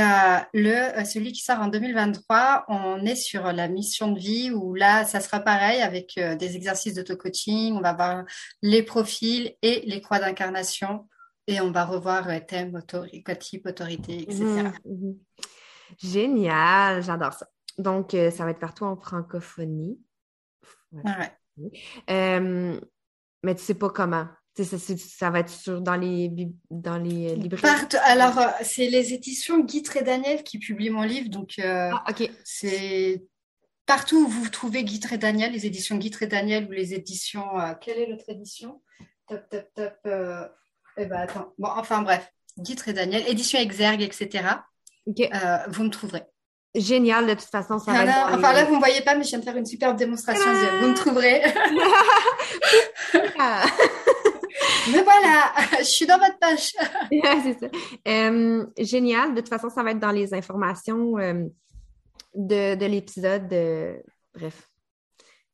[0.54, 5.06] le celui qui sort en 2023, on est sur la mission de vie où là,
[5.06, 7.76] ça sera pareil avec des exercices d'auto-coaching.
[7.78, 8.26] On va voir
[8.62, 11.08] les profils et les croix d'incarnation
[11.50, 14.44] et on va revoir thème, autorité, type, autorité, etc.
[14.44, 15.16] Mmh, mmh.
[15.98, 17.48] Génial, j'adore ça.
[17.80, 20.00] Donc, euh, ça va être partout en francophonie.
[20.92, 21.32] Ouais.
[22.10, 22.80] Euh,
[23.44, 24.28] mais tu sais pas comment.
[24.56, 26.30] Ça, ça, va être sur, dans les,
[26.70, 27.88] dans les euh, librairies.
[28.04, 31.30] alors, c'est les éditions Guy et Daniel qui publient mon livre.
[31.30, 32.30] Donc, ah, OK.
[32.44, 33.24] c'est
[33.86, 37.46] partout où vous trouvez Guy et Daniel, les éditions Guy et Daniel ou les éditions.
[37.80, 38.84] quelle est l'autre édition?
[39.28, 39.70] Top, top,
[40.04, 40.52] top.
[41.00, 41.54] Eh ben, attends.
[41.58, 42.30] Bon, enfin, bref.
[42.58, 44.44] Guy et Daniel, édition Exergue, etc.
[45.70, 46.24] vous me trouverez.
[46.76, 49.24] Génial, de toute façon, ça va être Enfin là, vous ne me voyez pas, mais
[49.24, 50.52] je viens de faire une superbe démonstration.
[50.82, 51.42] Vous me trouverez.
[54.92, 56.38] mais voilà, je suis dans votre
[57.44, 57.68] c'est ça.
[58.08, 59.34] Euh, génial.
[59.34, 61.46] De toute façon, ça va être dans les informations euh,
[62.36, 63.48] de, de l'épisode.
[64.36, 64.70] bref,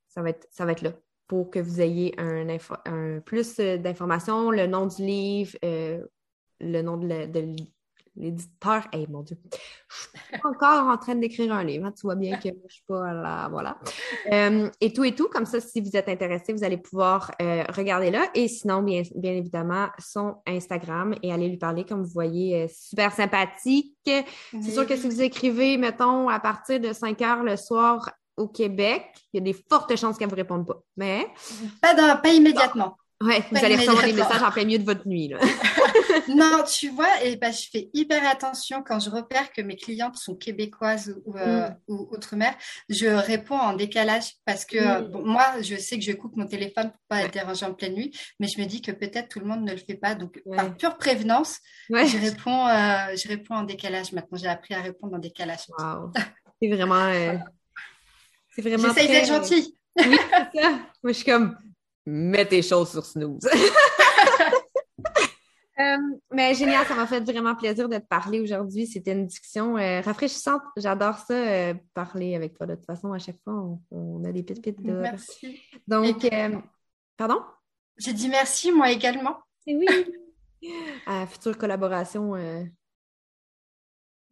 [0.09, 0.91] ça va, être, ça va être là
[1.27, 2.47] pour que vous ayez un,
[2.85, 6.03] un plus d'informations, le nom du livre, euh,
[6.59, 7.27] le nom de,
[8.17, 9.37] l'éditeur, hey mon Dieu,
[9.89, 11.85] je suis encore en train d'écrire un livre.
[11.85, 13.77] Hein, tu vois bien que je suis pas là, voilà.
[14.31, 17.63] Euh, et tout et tout, comme ça, si vous êtes intéressé, vous allez pouvoir euh,
[17.75, 18.29] regarder là.
[18.33, 22.67] Et sinon, bien, bien évidemment, son Instagram et aller lui parler, comme vous voyez, euh,
[22.69, 23.95] super sympathique.
[24.05, 28.47] C'est sûr que si vous écrivez, mettons, à partir de 5 heures le soir au
[28.47, 30.81] Québec, il y a des fortes chances qu'elle vous réponde pas.
[30.97, 31.27] Mais.
[31.81, 32.97] Pas, dans, pas immédiatement.
[33.23, 35.29] Ouais, vous allez recevoir des messages en plein milieu de votre nuit.
[35.29, 35.39] Là.
[36.27, 40.17] non, tu vois, et ben, je fais hyper attention quand je repère que mes clientes
[40.17, 41.93] sont québécoises ou, euh, mm.
[42.11, 42.53] outre-mer.
[42.89, 45.23] Je réponds en décalage parce que mm.
[45.23, 48.11] moi, je sais que je coupe mon téléphone pour pas être dérangée en pleine nuit,
[48.41, 50.13] mais je me dis que peut-être tout le monde ne le fait pas.
[50.13, 51.59] Donc, par pure prévenance,
[51.89, 54.37] je, réponds, euh, je réponds en décalage maintenant.
[54.37, 55.67] J'ai appris à répondre en décalage.
[56.61, 56.95] C'est vraiment.
[56.95, 57.37] Euh,
[58.55, 58.93] c'est vraiment.
[58.93, 59.77] J'essaye d'être gentille.
[59.97, 60.17] Oui,
[60.53, 60.69] c'est ça.
[61.03, 61.57] Moi, je suis comme
[62.05, 63.47] mets tes choses sur snooze.
[65.77, 65.97] Euh,
[66.31, 68.87] mais génial, ça m'a fait vraiment plaisir de te parler aujourd'hui.
[68.87, 70.61] C'était une discussion euh, rafraîchissante.
[70.77, 72.65] J'adore ça, euh, parler avec toi.
[72.65, 74.93] De toute façon, à chaque fois, on, a des pépites de.
[74.93, 75.59] Merci.
[75.85, 76.25] Donc,
[77.17, 77.41] pardon?
[77.97, 79.37] J'ai dit merci, moi également.
[79.67, 79.85] Et oui.
[81.27, 82.35] future collaboration.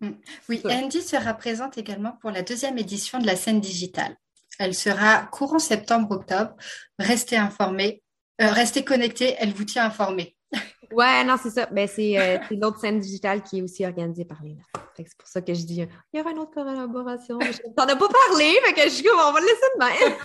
[0.03, 0.17] Mm.
[0.49, 4.15] Oui, Andy sera présente également pour la deuxième édition de la scène digitale.
[4.59, 6.55] Elle sera courant septembre-octobre.
[6.99, 8.03] Restez informés,
[8.39, 10.35] restez connectés, elle vous tient informés.
[10.91, 11.65] Ouais, non, c'est ça.
[11.71, 14.61] Ben, euh, c'est l'autre scène digitale qui est aussi organisée par Léna.
[14.95, 15.81] C'est pour ça que je dis,
[16.13, 17.39] il y aura une autre collaboration.
[17.75, 20.17] T'en as pas parlé, fait que je suis on va le laisser de même.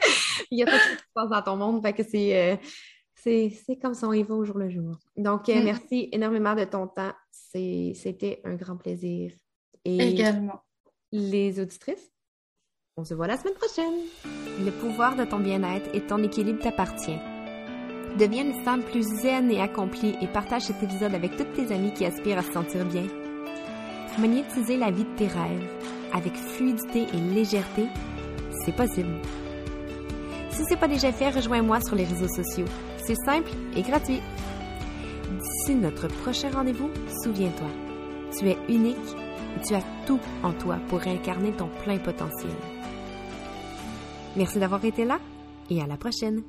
[0.50, 2.56] il y a pas de qui se passe dans ton monde, fait que c'est, euh,
[3.16, 4.98] c'est, comme ça, on y va au jour le jour.
[5.16, 5.64] Donc, euh, mm.
[5.64, 7.12] merci énormément de ton temps.
[7.52, 9.32] C'était un grand plaisir.
[9.84, 10.62] Et Également.
[11.12, 12.12] Les auditrices?
[12.96, 13.94] On se voit la semaine prochaine.
[14.64, 17.18] Le pouvoir de ton bien-être et ton équilibre t'appartient.
[18.18, 21.92] Deviens une femme plus zen et accomplie et partage cet épisode avec toutes tes amies
[21.92, 23.06] qui aspirent à se sentir bien.
[24.18, 25.68] Magnétiser la vie de tes rêves
[26.12, 27.88] avec fluidité et légèreté,
[28.64, 29.20] c'est possible.
[30.50, 32.66] Si c'est pas déjà fait, rejoins-moi sur les réseaux sociaux.
[33.04, 34.20] C'est simple et gratuit.
[35.40, 36.90] D'ici notre prochain rendez-vous,
[37.22, 37.68] souviens-toi,
[38.38, 38.96] tu es unique
[39.56, 42.52] et tu as tout en toi pour réincarner ton plein potentiel.
[44.36, 45.18] Merci d'avoir été là
[45.70, 46.42] et à la prochaine.